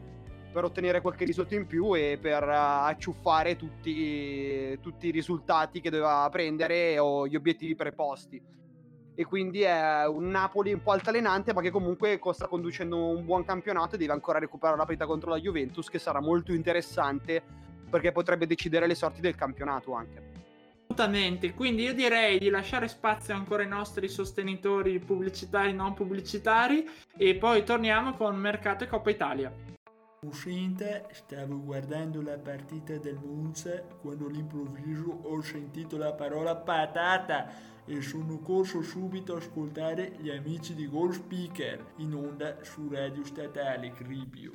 per 0.50 0.64
ottenere 0.64 1.02
qualche 1.02 1.26
risultato 1.26 1.54
in 1.54 1.66
più 1.66 1.94
e 1.94 2.18
per 2.18 2.42
uh, 2.42 2.86
acciuffare 2.86 3.56
tutti, 3.56 4.78
tutti 4.80 5.08
i 5.08 5.10
risultati 5.10 5.82
che 5.82 5.90
doveva 5.90 6.26
prendere 6.30 6.98
o 6.98 7.28
gli 7.28 7.36
obiettivi 7.36 7.74
preposti 7.74 8.40
e 9.16 9.24
quindi 9.24 9.62
è 9.62 10.06
un 10.06 10.28
Napoli 10.28 10.72
un 10.72 10.82
po' 10.82 10.92
altalenante 10.92 11.52
ma 11.52 11.62
che 11.62 11.70
comunque 11.70 12.20
sta 12.32 12.46
conducendo 12.46 13.08
un 13.08 13.24
buon 13.24 13.44
campionato 13.44 13.94
e 13.94 13.98
deve 13.98 14.12
ancora 14.12 14.38
recuperare 14.38 14.76
la 14.76 14.84
partita 14.84 15.06
contro 15.06 15.30
la 15.30 15.40
Juventus 15.40 15.88
che 15.88 15.98
sarà 15.98 16.20
molto 16.20 16.52
interessante 16.52 17.42
perché 17.90 18.12
potrebbe 18.12 18.46
decidere 18.46 18.86
le 18.86 18.94
sorti 18.94 19.20
del 19.20 19.34
campionato 19.34 19.94
anche. 19.94 20.34
Assolutamente, 20.88 21.54
quindi 21.54 21.82
io 21.82 21.94
direi 21.94 22.38
di 22.38 22.50
lasciare 22.50 22.88
spazio 22.88 23.34
ancora 23.34 23.62
ai 23.62 23.68
nostri 23.68 24.08
sostenitori 24.08 24.98
pubblicitari 24.98 25.70
e 25.70 25.72
non 25.72 25.94
pubblicitari 25.94 26.88
e 27.16 27.34
poi 27.36 27.64
torniamo 27.64 28.14
con 28.14 28.36
Mercato 28.36 28.84
e 28.84 28.86
Coppa 28.86 29.10
Italia. 29.10 29.75
Uscente, 30.26 31.06
stavo 31.12 31.62
guardando 31.62 32.20
la 32.20 32.36
partita 32.36 32.98
del 32.98 33.16
Monza 33.22 33.80
quando 34.00 34.26
all'improvviso 34.26 35.20
ho 35.22 35.40
sentito 35.40 35.96
la 35.96 36.12
parola 36.14 36.56
patata 36.56 37.48
e 37.84 38.00
sono 38.00 38.40
corso 38.40 38.82
subito 38.82 39.34
a 39.34 39.36
ascoltare 39.38 40.16
gli 40.18 40.28
amici 40.28 40.74
di 40.74 40.88
Goal 40.88 41.14
Speaker 41.14 41.92
in 41.98 42.12
onda 42.12 42.56
su 42.62 42.88
Radio 42.88 43.24
Statale 43.24 43.92
Cribio. 43.92 44.52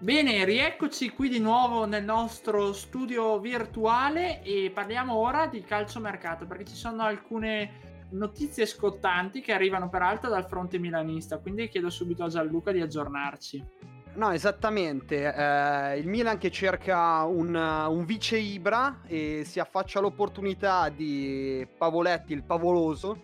Bene, 0.00 0.44
rieccoci 0.44 1.10
qui 1.10 1.30
di 1.30 1.40
nuovo 1.40 1.86
nel 1.86 2.04
nostro 2.04 2.74
studio 2.74 3.40
virtuale 3.40 4.42
e 4.42 4.70
parliamo 4.72 5.14
ora 5.14 5.46
di 5.46 5.62
calciomercato 5.62 6.46
perché 6.46 6.66
ci 6.66 6.76
sono 6.76 7.02
alcune 7.04 8.06
notizie 8.10 8.66
scottanti 8.66 9.40
che 9.40 9.52
arrivano 9.52 9.88
peraltro 9.88 10.28
dal 10.28 10.46
fronte 10.46 10.78
milanista, 10.78 11.38
quindi 11.38 11.68
chiedo 11.68 11.88
subito 11.88 12.24
a 12.24 12.28
Gianluca 12.28 12.70
di 12.70 12.82
aggiornarci. 12.82 13.96
No, 14.18 14.32
esattamente. 14.32 15.32
Eh, 15.32 15.98
il 15.98 16.08
Milan 16.08 16.38
che 16.38 16.50
cerca 16.50 17.22
un, 17.22 17.54
un, 17.54 18.04
vice 18.04 18.36
Ibra 18.36 19.02
e 19.06 19.42
si 19.44 19.60
affaccia 19.60 20.00
all'opportunità 20.00 20.88
di 20.88 21.64
Pavoletti, 21.78 22.32
il 22.32 22.42
Pavoloso. 22.42 23.22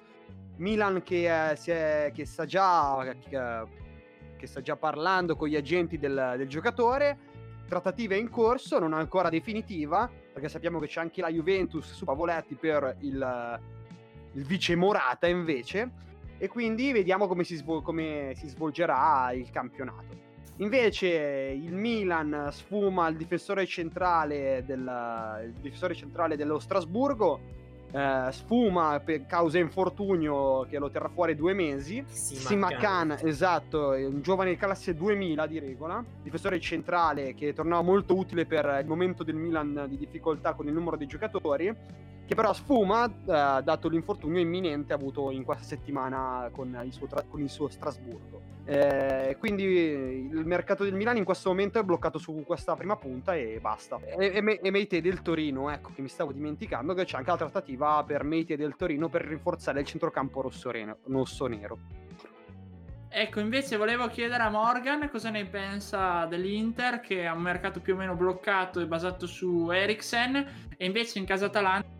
Milan 0.59 1.03
che, 1.03 1.25
eh, 1.25 2.07
è, 2.07 2.13
che, 2.13 2.25
sta, 2.25 2.45
già, 2.45 3.13
che, 3.29 3.67
che 4.37 4.47
sta, 4.47 4.61
già, 4.61 4.77
parlando 4.77 5.35
con 5.35 5.49
gli 5.49 5.57
agenti 5.57 5.99
del, 5.99 6.35
del 6.37 6.47
giocatore. 6.47 7.19
Trattativa 7.67 8.15
in 8.15 8.31
corso, 8.31 8.79
non 8.79 8.93
ancora 8.93 9.31
definitiva, 9.31 10.09
perché 10.33 10.49
sappiamo 10.49 10.79
che 10.79 10.87
c'è 10.87 11.01
anche 11.01 11.21
la 11.21 11.29
Juventus 11.29 11.93
su 11.93 12.05
Pavoletti 12.05 12.55
per 12.55 12.99
il, 13.01 13.61
il 14.35 14.45
vice 14.45 14.77
Morata 14.77 15.27
invece. 15.27 15.91
E 16.39 16.47
quindi 16.47 16.93
vediamo 16.93 17.27
come 17.27 17.43
si, 17.43 17.57
svol- 17.57 17.83
come 17.83 18.35
si 18.37 18.47
svolgerà 18.47 19.33
il 19.33 19.51
campionato. 19.51 20.24
Invece 20.59 21.09
il 21.09 21.73
Milan 21.73 22.49
sfuma 22.53 23.09
il 23.09 23.17
difensore 23.17 23.67
centrale, 23.67 24.63
del, 24.65 25.43
il 25.47 25.53
difensore 25.61 25.95
centrale 25.95 26.37
dello 26.37 26.61
Strasburgo, 26.61 27.41
eh, 27.91 28.29
sfuma 28.31 29.01
per 29.01 29.27
causa 29.27 29.59
infortunio 29.59 30.65
che 30.69 30.79
lo 30.79 30.91
terrà 30.91 31.09
fuori 31.09 31.35
due 31.35 31.55
mesi. 31.55 32.05
Simakan, 32.07 33.19
esatto, 33.23 33.91
un 33.91 34.21
giovane 34.23 34.57
classe 34.57 34.95
2000 34.95 35.47
di 35.47 35.59
regola, 35.59 36.05
difensore 36.23 36.61
centrale 36.61 37.35
che 37.35 37.53
tornava 37.53 37.83
molto 37.83 38.17
utile 38.17 38.47
per 38.47 38.79
il 38.81 38.87
momento 38.87 39.25
del 39.25 39.35
Milan 39.35 39.87
di 39.89 39.97
difficoltà 39.97 40.55
con 40.55 40.69
il 40.69 40.73
numero 40.73 40.97
di 40.97 41.07
giocatori, 41.07 41.75
che 42.27 42.35
però 42.35 42.53
sfuma 42.53 43.07
eh, 43.07 43.63
dato 43.63 43.89
l'infortunio 43.89 44.41
imminente 44.41 44.93
avuto 44.93 45.31
in 45.31 45.45
questa 45.45 45.65
settimana 45.65 46.49
con 46.53 46.81
il 46.85 46.93
suo, 46.93 47.07
tra- 47.07 47.23
con 47.29 47.41
il 47.41 47.51
suo 47.51 47.69
Strasburgo. 47.69 48.53
Eh, 48.67 49.37
quindi 49.39 49.65
il 49.65 50.47
mercato 50.47 50.85
del 50.85 50.95
Milan 50.95 51.19
in 51.19 51.25
questo 51.25 51.51
momento 51.51 51.79
è 51.79 51.83
bloccato 51.83 52.17
su 52.19 52.45
questa 52.47 52.75
prima 52.75 52.97
punta 52.97 53.35
e 53.35 53.59
basta. 53.61 54.01
E, 54.01 54.43
e, 54.43 54.61
e 54.63 54.71
Meite 54.71 55.03
del 55.03 55.21
Torino, 55.21 55.71
ecco 55.71 55.91
che 55.95 56.01
mi 56.01 56.09
stavo 56.09 56.33
dimenticando 56.33 56.95
che 56.95 57.05
c'è 57.05 57.19
anche 57.19 57.31
la 57.31 57.37
trattativa 57.37 58.03
per 58.05 58.25
Meite 58.25 58.57
del 58.57 58.75
Torino 58.77 59.11
per 59.11 59.23
rinforzare 59.23 59.81
il 59.81 59.87
centrocampo 59.87 60.41
rosso-nero. 60.41 61.79
Ecco, 63.17 63.39
invece 63.39 63.77
volevo 63.77 64.09
chiedere 64.09 64.43
a 64.43 64.51
Morgan 64.51 65.09
cosa 65.09 65.31
ne 65.31 65.45
pensa 65.45 66.25
dell'Inter, 66.25 66.99
che 66.99 67.27
ha 67.27 67.33
un 67.33 67.43
mercato 67.43 67.79
più 67.81 67.95
o 67.95 67.97
meno 67.97 68.17
bloccato 68.17 68.81
e 68.81 68.87
basato 68.87 69.27
su 69.27 69.71
Eriksen, 69.71 70.35
e 70.77 70.85
invece 70.85 71.21
in 71.21 71.25
casa 71.25 71.47
Atalanta 71.47 71.94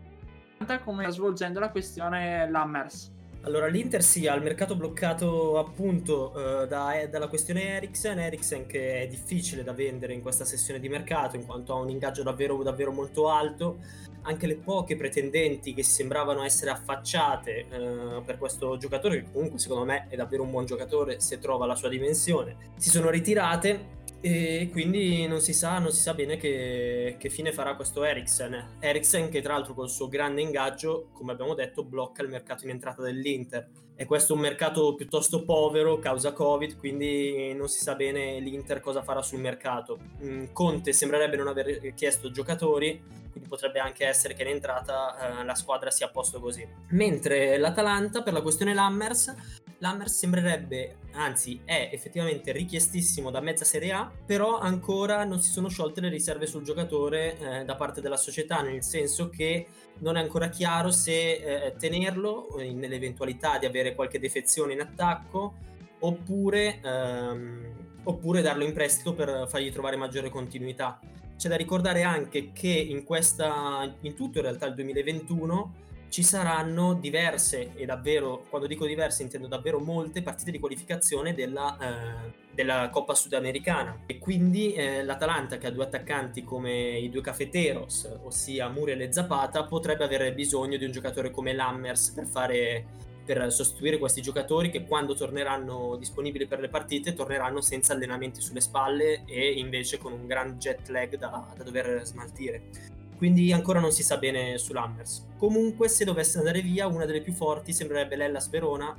come 0.83 1.03
sta 1.03 1.11
svolgendo 1.11 1.59
la 1.59 1.69
questione 1.69 2.49
Lammers. 2.49 3.13
Allora, 3.45 3.67
l'Inter 3.67 4.01
sì, 4.01 4.25
ha 4.27 4.33
il 4.33 4.41
mercato 4.41 4.75
bloccato 4.75 5.59
appunto 5.59 6.63
eh, 6.63 6.67
da, 6.67 6.99
eh, 6.99 7.09
dalla 7.09 7.27
questione 7.27 7.75
Eriksen, 7.75 8.17
Eriksen 8.17 8.65
che 8.65 9.01
è 9.01 9.07
difficile 9.07 9.63
da 9.63 9.71
vendere 9.71 10.13
in 10.13 10.23
questa 10.23 10.45
sessione 10.45 10.79
di 10.79 10.89
mercato 10.89 11.35
in 11.35 11.45
quanto 11.45 11.73
ha 11.73 11.75
un 11.75 11.91
ingaggio 11.91 12.23
davvero, 12.23 12.63
davvero 12.63 12.91
molto 12.91 13.29
alto, 13.29 13.77
anche 14.23 14.47
le 14.47 14.55
poche 14.55 14.95
pretendenti 14.95 15.75
che 15.75 15.83
sembravano 15.83 16.43
essere 16.43 16.71
affacciate 16.71 17.67
eh, 17.69 18.21
per 18.25 18.39
questo 18.39 18.77
giocatore, 18.77 19.21
che 19.21 19.31
comunque 19.31 19.59
secondo 19.59 19.85
me 19.85 20.07
è 20.09 20.15
davvero 20.15 20.41
un 20.41 20.49
buon 20.49 20.65
giocatore 20.65 21.19
se 21.19 21.37
trova 21.37 21.67
la 21.67 21.75
sua 21.75 21.89
dimensione, 21.89 22.55
si 22.77 22.89
sono 22.89 23.11
ritirate 23.11 23.93
e 24.21 24.69
quindi 24.71 25.27
non 25.27 25.39
si 25.39 25.53
sa, 25.53 25.77
non 25.79 25.91
si 25.91 26.01
sa 26.01 26.13
bene 26.13 26.37
che, 26.37 27.15
che, 27.19 27.29
fine 27.29 27.51
farà 27.51 27.75
questo 27.75 28.03
Eriksen. 28.03 28.77
Eriksen 28.79 29.29
che 29.29 29.41
tra 29.41 29.53
l'altro 29.53 29.73
col 29.73 29.89
suo 29.89 30.07
grande 30.07 30.41
ingaggio, 30.41 31.09
come 31.13 31.31
abbiamo 31.31 31.53
detto, 31.53 31.83
blocca 31.83 32.23
il 32.23 32.29
mercato 32.29 32.63
in 32.63 32.71
entrata 32.71 33.01
dell'Inter. 33.01 33.69
E 33.97 34.05
questo 34.05 34.33
è 34.33 34.35
un 34.35 34.41
mercato 34.41 34.93
piuttosto 34.93 35.45
povero 35.45 35.99
causa 35.99 36.33
Covid, 36.33 36.77
quindi 36.77 37.53
non 37.53 37.69
si 37.69 37.79
sa 37.79 37.95
bene 37.95 38.39
l'Inter 38.39 38.81
cosa 38.81 39.01
farà 39.01 39.21
sul 39.21 39.39
mercato. 39.39 39.99
Mm, 40.21 40.47
Conte 40.51 40.91
sembrerebbe 40.91 41.37
non 41.37 41.47
aver 41.47 41.93
chiesto 41.93 42.29
giocatori, 42.29 43.01
quindi 43.31 43.47
potrebbe 43.47 43.79
anche 43.79 44.05
essere 44.05 44.33
che 44.33 44.43
in 44.43 44.49
entrata 44.49 45.39
eh, 45.39 45.45
la 45.45 45.55
squadra 45.55 45.91
sia 45.91 46.07
a 46.07 46.09
posto 46.09 46.41
così. 46.41 46.67
Mentre 46.89 47.57
l'Atalanta, 47.57 48.21
per 48.21 48.33
la 48.33 48.41
questione 48.41 48.73
Lammers, 48.73 49.63
l'Hammers 49.79 50.17
sembrerebbe, 50.17 50.97
anzi 51.13 51.59
è 51.65 51.89
effettivamente 51.91 52.51
richiestissimo 52.51 53.29
da 53.31 53.41
mezza 53.41 53.65
Serie 53.65 53.91
A, 53.91 54.11
però 54.25 54.57
ancora 54.59 55.23
non 55.23 55.41
si 55.41 55.51
sono 55.51 55.67
sciolte 55.67 56.01
le 56.01 56.09
riserve 56.09 56.47
sul 56.47 56.63
giocatore 56.63 57.37
eh, 57.37 57.65
da 57.65 57.75
parte 57.75 58.01
della 58.01 58.17
società, 58.17 58.61
nel 58.61 58.83
senso 58.83 59.29
che 59.29 59.67
non 59.99 60.17
è 60.17 60.21
ancora 60.21 60.49
chiaro 60.49 60.91
se 60.91 61.33
eh, 61.33 61.75
tenerlo 61.77 62.55
nell'eventualità 62.57 63.57
di 63.57 63.65
avere 63.65 63.95
qualche 63.95 64.19
defezione 64.19 64.73
in 64.73 64.81
attacco 64.81 65.53
oppure, 65.99 66.79
ehm, 66.81 67.65
oppure 68.03 68.41
darlo 68.41 68.63
in 68.63 68.73
prestito 68.73 69.13
per 69.13 69.45
fargli 69.47 69.71
trovare 69.71 69.95
maggiore 69.95 70.29
continuità. 70.29 70.99
C'è 71.37 71.49
da 71.49 71.55
ricordare 71.55 72.03
anche 72.03 72.51
che 72.53 72.69
in, 72.69 73.03
questa, 73.03 73.93
in 74.01 74.15
tutto 74.15 74.37
in 74.37 74.43
realtà 74.45 74.67
il 74.67 74.75
2021 74.75 75.73
ci 76.09 76.23
saranno 76.23 76.93
diverse, 76.93 77.71
e 77.75 77.85
davvero, 77.85 78.45
quando 78.49 78.67
dico 78.67 78.85
diverse 78.85 79.23
intendo 79.23 79.47
davvero 79.47 79.79
molte 79.79 80.21
partite 80.21 80.51
di 80.51 80.59
qualificazione 80.59 81.33
della, 81.33 81.77
eh, 81.79 82.31
della 82.53 82.89
Coppa 82.89 83.13
Sudamericana. 83.13 84.03
E 84.05 84.17
quindi 84.17 84.73
eh, 84.73 85.03
l'Atalanta, 85.03 85.57
che 85.57 85.67
ha 85.67 85.71
due 85.71 85.83
attaccanti 85.83 86.43
come 86.43 86.97
i 86.97 87.09
due 87.09 87.21
cafeteros, 87.21 88.19
ossia 88.23 88.69
Muriel 88.69 89.01
e 89.01 89.11
Zapata, 89.11 89.65
potrebbe 89.65 90.03
avere 90.03 90.33
bisogno 90.33 90.77
di 90.77 90.85
un 90.85 90.91
giocatore 90.91 91.31
come 91.31 91.53
Lammers 91.53 92.11
per 92.11 92.25
fare 92.25 92.85
per 93.25 93.51
sostituire 93.51 93.97
questi 93.97 94.21
giocatori 94.21 94.69
che 94.69 94.85
quando 94.85 95.15
torneranno 95.15 95.95
disponibili 95.97 96.45
per 96.45 96.59
le 96.59 96.69
partite 96.69 97.13
torneranno 97.13 97.59
senza 97.59 97.93
allenamenti 97.93 98.39
sulle 98.39 98.61
spalle 98.61 99.23
e 99.25 99.53
invece 99.53 99.97
con 99.97 100.13
un 100.13 100.27
gran 100.27 100.59
jet 100.59 100.87
lag 100.89 101.17
da, 101.17 101.53
da 101.57 101.63
dover 101.63 102.05
smaltire. 102.05 102.93
Quindi 103.17 103.51
ancora 103.53 103.79
non 103.79 103.91
si 103.91 104.03
sa 104.03 104.17
bene 104.17 104.57
sull'Hammers. 104.57 105.27
Comunque 105.37 105.87
se 105.87 106.05
dovesse 106.05 106.37
andare 106.37 106.61
via 106.61 106.87
una 106.87 107.05
delle 107.05 107.21
più 107.21 107.33
forti 107.33 107.71
sembrerebbe 107.71 108.15
l'Ellas 108.15 108.49
Verona 108.49 108.95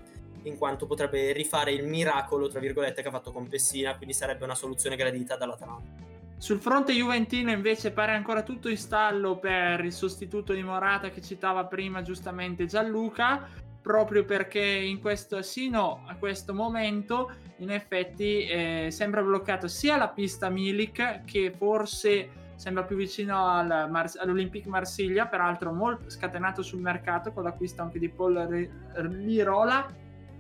in 0.49 0.57
quanto 0.57 0.87
potrebbe 0.87 1.33
rifare 1.33 1.73
il 1.73 1.85
miracolo 1.85 2.49
tra 2.49 2.61
virgolette 2.61 3.03
che 3.03 3.09
ha 3.09 3.11
fatto 3.11 3.33
con 3.33 3.49
Pessina 3.49 3.97
quindi 3.97 4.15
sarebbe 4.15 4.45
una 4.45 4.55
soluzione 4.55 4.97
gradita 4.97 5.37
dall'Atalanta. 5.37 6.05
Sul 6.39 6.61
fronte 6.61 6.93
Juventino 6.93 7.51
invece 7.51 7.93
pare 7.93 8.13
ancora 8.13 8.43
tutto 8.43 8.69
in 8.69 8.77
stallo 8.77 9.39
per 9.39 9.85
il 9.85 9.93
sostituto 9.93 10.53
di 10.53 10.63
Morata 10.63 11.11
che 11.11 11.23
citava 11.23 11.65
prima 11.65 12.03
giustamente 12.03 12.67
Gianluca 12.67 13.49
proprio 13.81 14.25
perché 14.25 14.61
in 14.61 15.01
questo, 15.01 15.43
sino 15.43 16.03
a 16.07 16.17
questo 16.17 16.53
momento 16.53 17.31
in 17.59 17.71
effetti 17.71 18.45
eh, 18.45 18.89
sembra 18.91 19.23
bloccato 19.23 19.69
sia 19.69 19.97
la 19.97 20.09
pista 20.09 20.49
Milik 20.51 21.25
che 21.25 21.53
forse 21.57 22.45
sembra 22.57 22.83
più 22.85 22.97
vicino 22.97 23.47
al 23.47 23.89
Mar- 23.91 24.11
all'Olympique 24.19 24.71
Marsiglia, 24.71 25.27
peraltro 25.27 25.73
molto 25.73 26.11
scatenato 26.11 26.63
sul 26.63 26.81
mercato 26.81 27.33
con 27.33 27.45
l'acquisto 27.45 27.83
anche 27.83 27.99
di 27.99 28.09
Paul 28.09 28.69
Lirola 29.09 29.87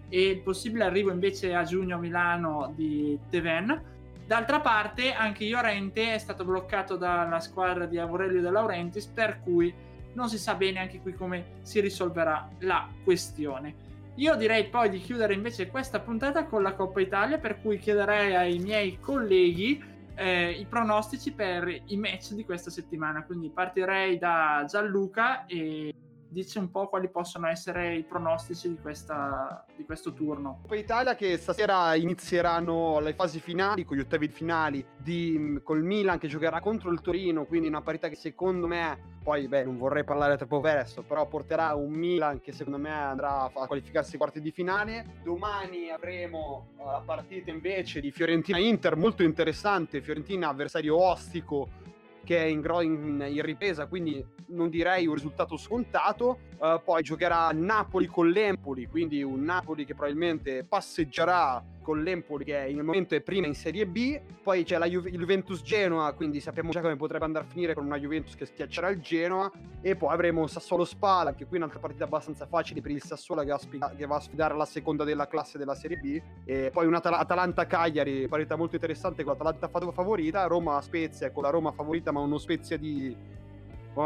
e 0.09 0.29
il 0.31 0.41
possibile 0.41 0.85
arrivo 0.85 1.11
invece 1.11 1.55
a 1.55 1.63
giugno 1.63 1.97
a 1.97 1.99
Milano 1.99 2.73
di 2.75 3.19
Teven. 3.29 3.95
D'altra 4.27 4.61
parte 4.61 5.13
anche 5.13 5.45
Iorente 5.45 6.15
è 6.15 6.19
stato 6.19 6.45
bloccato 6.45 6.97
dalla 6.97 7.39
squadra 7.39 7.87
di 7.87 7.99
Aurelio 7.99 8.41
De 8.41 8.51
Laurentiis 8.51 9.07
per 9.07 9.41
cui 9.41 9.73
non 10.15 10.29
si 10.29 10.39
sa 10.39 10.55
bene 10.55 10.81
anche 10.81 11.01
qui 11.01 11.13
come 11.13 11.59
si 11.63 11.81
risolverà 11.81 12.49
la 12.61 12.89
questione. 13.05 13.85
Io 14.17 14.35
direi 14.35 14.69
poi 14.69 14.89
di 14.89 14.99
chiudere 14.99 15.35
invece 15.35 15.69
questa 15.69 16.01
puntata 16.01 16.45
con 16.47 16.63
la 16.63 16.73
Coppa 16.73 17.01
Italia, 17.01 17.39
per 17.39 17.61
cui 17.61 17.79
chiederei 17.79 18.35
ai 18.35 18.59
miei 18.59 18.99
colleghi 18.99 19.95
eh, 20.17 20.51
i 20.51 20.67
pronostici 20.67 21.33
per 21.33 21.69
i 21.69 21.97
match 21.97 22.33
di 22.33 22.45
questa 22.45 22.71
settimana. 22.71 23.25
Quindi 23.25 23.51
partirei 23.51 24.19
da 24.19 24.65
Gianluca 24.67 25.47
e 25.47 25.95
dice 26.37 26.59
un 26.59 26.71
po' 26.71 26.89
quali 26.89 27.09
possono 27.09 27.47
essere 27.49 27.95
i 27.95 28.03
pronostici 28.03 28.69
di, 28.69 28.77
questa, 28.77 29.65
di 29.75 29.87
questo 29.87 30.13
turno. 30.13 30.59
Coppa 30.61 30.77
Italia 30.77 31.15
che 31.15 31.39
stasera 31.39 31.95
inizieranno 31.95 33.01
le 33.01 33.15
fasi 33.15 33.41
finali 33.41 33.85
con 33.87 33.97
gli 33.97 34.01
ottavi 34.01 34.29
finali 34.29 34.85
di, 34.99 35.59
col 35.63 35.83
Milan 35.83 36.19
che 36.19 36.29
giocherà 36.29 36.61
contro 36.61 36.93
il 36.93 37.01
Torino, 37.01 37.47
quindi 37.47 37.69
una 37.69 37.81
partita 37.81 38.09
che 38.09 38.17
secondo 38.17 38.67
me, 38.67 39.15
poi 39.23 39.49
beh 39.49 39.65
non 39.65 39.79
vorrei 39.79 40.05
parlare 40.05 40.37
troppo 40.37 40.61
presto, 40.61 41.03
però 41.03 41.27
porterà 41.27 41.75
un 41.75 41.93
Milan 41.93 42.43
che 42.43 42.53
secondo 42.53 42.79
me 42.79 42.93
andrà 42.93 43.45
a 43.45 43.67
qualificarsi 43.67 44.13
ai 44.13 44.19
quarti 44.19 44.43
di 44.43 44.51
finale. 44.51 45.21
Domani 45.23 45.89
avremo 45.89 46.69
la 46.77 47.03
partita 47.03 47.51
invece 47.51 48.01
di 48.01 48.11
Fiorentina-Inter, 48.11 48.95
molto 48.97 49.23
interessante, 49.23 50.03
Fiorentina 50.03 50.49
avversario 50.49 51.03
ostico 51.03 51.95
che 52.27 52.39
è 52.39 52.47
in, 52.47 52.61
in, 52.83 53.25
in, 53.31 53.43
ripresa, 53.43 53.87
quindi 53.87 54.23
non 54.49 54.69
direi 54.69 55.07
un 55.07 55.15
risultato 55.15 55.57
scontato. 55.57 56.41
Uh, 56.59 56.81
poi 56.83 57.03
giocherà 57.03 57.51
Napoli 57.53 58.07
con 58.07 58.31
l'Empoli, 58.31 58.87
quindi 58.87 59.23
un 59.23 59.43
Napoli 59.43 59.85
che 59.85 59.95
probabilmente 59.95 60.65
passeggerà 60.65 61.63
con 61.83 62.03
l'Empoli 62.03 62.45
che 62.45 62.67
in 62.69 62.81
momento 62.81 63.15
è 63.15 63.21
prima 63.21 63.47
in 63.47 63.55
Serie 63.55 63.87
B, 63.87 64.19
poi 64.43 64.65
c'è 64.65 64.79
la 64.79 64.87
Ju- 64.87 65.07
Juventus 65.07 65.61
Genoa, 65.63 66.13
quindi 66.15 66.41
sappiamo 66.41 66.71
già 66.71 66.81
come 66.81 66.97
potrebbe 66.97 67.27
andare 67.27 67.45
a 67.45 67.49
finire 67.49 67.75
con 67.75 67.85
una 67.85 67.99
Juventus 67.99 68.35
che 68.35 68.47
schiaccerà 68.47 68.89
il 68.89 69.01
Genoa, 69.01 69.53
e 69.83 69.97
poi 69.97 70.13
avremo 70.13 70.47
Sassuolo 70.47 70.87
Spala, 70.87 71.35
che 71.35 71.45
qui 71.45 71.59
un'altra 71.59 71.79
partita 71.79 72.05
abbastanza 72.05 72.47
facile 72.47 72.81
per 72.81 72.91
il 72.91 73.03
Sassuolo 73.03 73.43
che 73.43 73.55
va, 73.79 73.91
che 73.95 74.07
va 74.07 74.17
a 74.17 74.21
sfidare 74.21 74.57
la 74.57 74.65
seconda 74.65 75.05
della 75.05 75.29
classe 75.29 75.59
della 75.59 75.75
Serie 75.75 75.99
B, 75.99 76.21
e 76.47 76.71
poi 76.73 76.87
un 76.87 76.95
Atalanta-Cagliari, 76.95 78.29
partita 78.29 78.57
molto 78.57 78.77
interessante 78.77 79.23
con 79.23 79.35
l'Atalanta 79.35 79.69
favorita, 79.93 80.47
Roma-Spezia 80.47 81.31
con 81.31 81.43
la 81.43 81.51
Roma 81.51 81.71
favorita 81.71 82.13
ma 82.13 82.21
uno 82.21 82.39
Spezia 82.39 82.79
di 82.79 83.45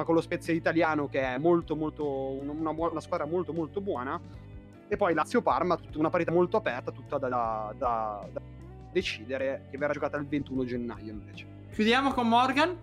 con 0.04 0.14
lo 0.14 0.20
Spezia 0.20 0.54
italiano 0.54 1.08
che 1.08 1.20
è 1.20 1.38
molto 1.38 1.74
molto 1.74 2.06
una, 2.06 2.70
una 2.70 3.00
squadra 3.00 3.26
molto 3.26 3.52
molto 3.52 3.80
buona 3.80 4.20
e 4.92 4.96
poi 4.96 5.14
Lazio-Parma, 5.14 5.78
una 5.94 6.10
partita 6.10 6.32
molto 6.32 6.56
aperta, 6.56 6.90
tutta 6.90 7.16
da, 7.16 7.28
da, 7.28 7.74
da, 7.78 8.28
da 8.32 8.40
decidere, 8.90 9.68
che 9.70 9.78
verrà 9.78 9.92
giocata 9.92 10.16
il 10.16 10.26
21 10.26 10.64
gennaio 10.64 11.12
invece. 11.12 11.46
Chiudiamo 11.72 12.12
con 12.12 12.26
Morgan. 12.26 12.76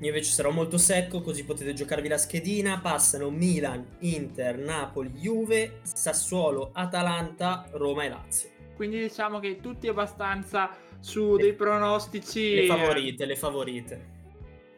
Io 0.00 0.08
invece 0.08 0.30
sarò 0.30 0.50
molto 0.50 0.76
secco, 0.76 1.22
così 1.22 1.44
potete 1.46 1.72
giocarvi 1.72 2.06
la 2.06 2.18
schedina. 2.18 2.80
Passano 2.80 3.30
Milan, 3.30 3.96
Inter, 4.00 4.58
Napoli, 4.58 5.08
Juve, 5.12 5.80
Sassuolo, 5.82 6.68
Atalanta, 6.74 7.66
Roma 7.72 8.04
e 8.04 8.08
Lazio. 8.10 8.50
Quindi 8.76 8.98
diciamo 8.98 9.38
che 9.38 9.60
tutti 9.62 9.88
abbastanza 9.88 10.68
su 11.00 11.36
le, 11.36 11.44
dei 11.44 11.54
pronostici. 11.54 12.56
Le 12.56 12.66
favorite, 12.66 13.24
le 13.24 13.36
favorite. 13.36 14.13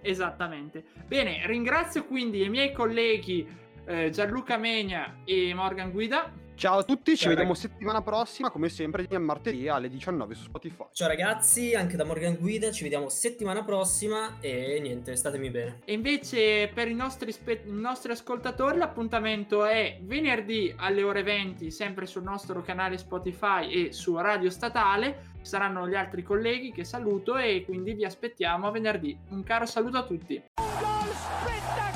Esattamente. 0.07 0.85
Bene, 1.07 1.43
ringrazio 1.47 2.05
quindi 2.05 2.45
i 2.45 2.49
miei 2.49 2.73
colleghi 2.73 3.45
eh, 3.85 4.11
Gianluca 4.11 4.57
Megna 4.57 5.23
e 5.25 5.53
Morgan 5.53 5.91
Guida 5.91 6.33
Ciao 6.57 6.79
a 6.79 6.85
tutti, 6.85 7.11
ci 7.11 7.19
Ciao 7.19 7.29
vediamo 7.29 7.53
ragazzi. 7.53 7.69
settimana 7.69 8.01
prossima, 8.01 8.51
come 8.51 8.71
sempre, 8.71 9.07
martedì 9.19 9.69
alle 9.69 9.91
19 9.91 10.35
su 10.35 10.45
Spotify. 10.45 10.85
Ciao 10.91 11.07
ragazzi, 11.07 11.75
anche 11.75 11.97
da 11.97 12.05
Morgan 12.05 12.35
Guida, 12.41 12.73
ci 12.73 12.83
vediamo 12.83 13.11
settimana 13.11 13.63
prossima 13.63 14.39
e 14.41 14.79
niente, 14.81 15.15
statemi 15.17 15.51
bene. 15.51 15.81
E 15.85 15.93
invece 15.93 16.71
per 16.73 16.89
i 16.89 16.95
nostri, 16.95 17.31
spe- 17.33 17.63
i 17.67 17.71
nostri 17.71 18.13
ascoltatori 18.13 18.79
l'appuntamento 18.79 19.67
è 19.67 19.99
venerdì 20.01 20.73
alle 20.79 21.03
ore 21.03 21.23
20, 21.23 21.71
sempre 21.71 22.07
sul 22.07 22.23
nostro 22.23 22.63
canale 22.63 22.97
Spotify 22.97 23.71
e 23.71 23.93
su 23.93 24.17
Radio 24.17 24.49
Statale. 24.49 25.35
Ci 25.43 25.45
saranno 25.53 25.87
gli 25.87 25.95
altri 25.95 26.23
colleghi 26.23 26.73
che 26.73 26.85
saluto 26.85 27.37
e 27.37 27.65
quindi 27.67 27.93
vi 27.93 28.07
aspettiamo 28.07 28.67
a 28.67 28.71
venerdì. 28.71 29.15
Un 29.29 29.43
caro 29.43 29.67
saluto 29.67 29.99
a 29.99 30.05
tutti. 30.05 30.43
Come 30.55 31.13
si 31.13 31.96